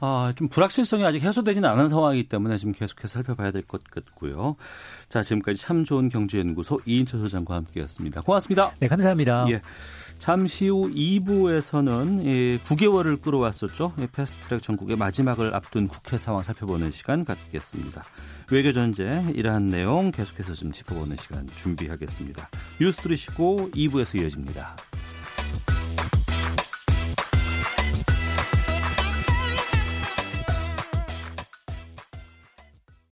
아, 0.00 0.32
좀 0.36 0.48
불확실성이 0.48 1.04
아직 1.04 1.22
해소되지는 1.22 1.68
않은 1.68 1.88
상황이기 1.88 2.28
때문에 2.28 2.56
지금 2.58 2.72
계속해서 2.72 3.08
살펴봐야 3.08 3.50
될 3.50 3.62
것 3.66 3.82
같고요. 3.84 4.56
자, 5.08 5.22
지금까지 5.22 5.60
참 5.60 5.84
좋은 5.84 6.08
경제연구소 6.08 6.80
이인철 6.86 7.20
소장과 7.20 7.54
함께했습니다. 7.56 8.20
고맙습니다. 8.22 8.72
네, 8.80 8.88
감사합니다. 8.88 9.46
예. 9.50 9.60
잠시 10.18 10.68
후 10.68 10.90
2부에서는 10.90 12.24
예, 12.24 12.58
9개월을 12.58 13.20
끌어왔었죠. 13.20 13.92
예, 14.00 14.06
패스트트랙 14.06 14.62
전국의 14.62 14.96
마지막을 14.96 15.54
앞둔 15.54 15.88
국회 15.88 16.18
상황 16.18 16.42
살펴보는 16.42 16.90
시간 16.90 17.24
갖겠습니다. 17.24 18.02
외교 18.50 18.72
전제 18.72 19.22
이러한 19.34 19.68
내용 19.68 20.10
계속해서 20.10 20.54
좀 20.54 20.72
짚어보는 20.72 21.16
시간 21.16 21.46
준비하겠습니다. 21.56 22.48
뉴스 22.80 23.00
들으시고 23.02 23.70
2부에서 23.74 24.20
이어집니다. 24.20 24.76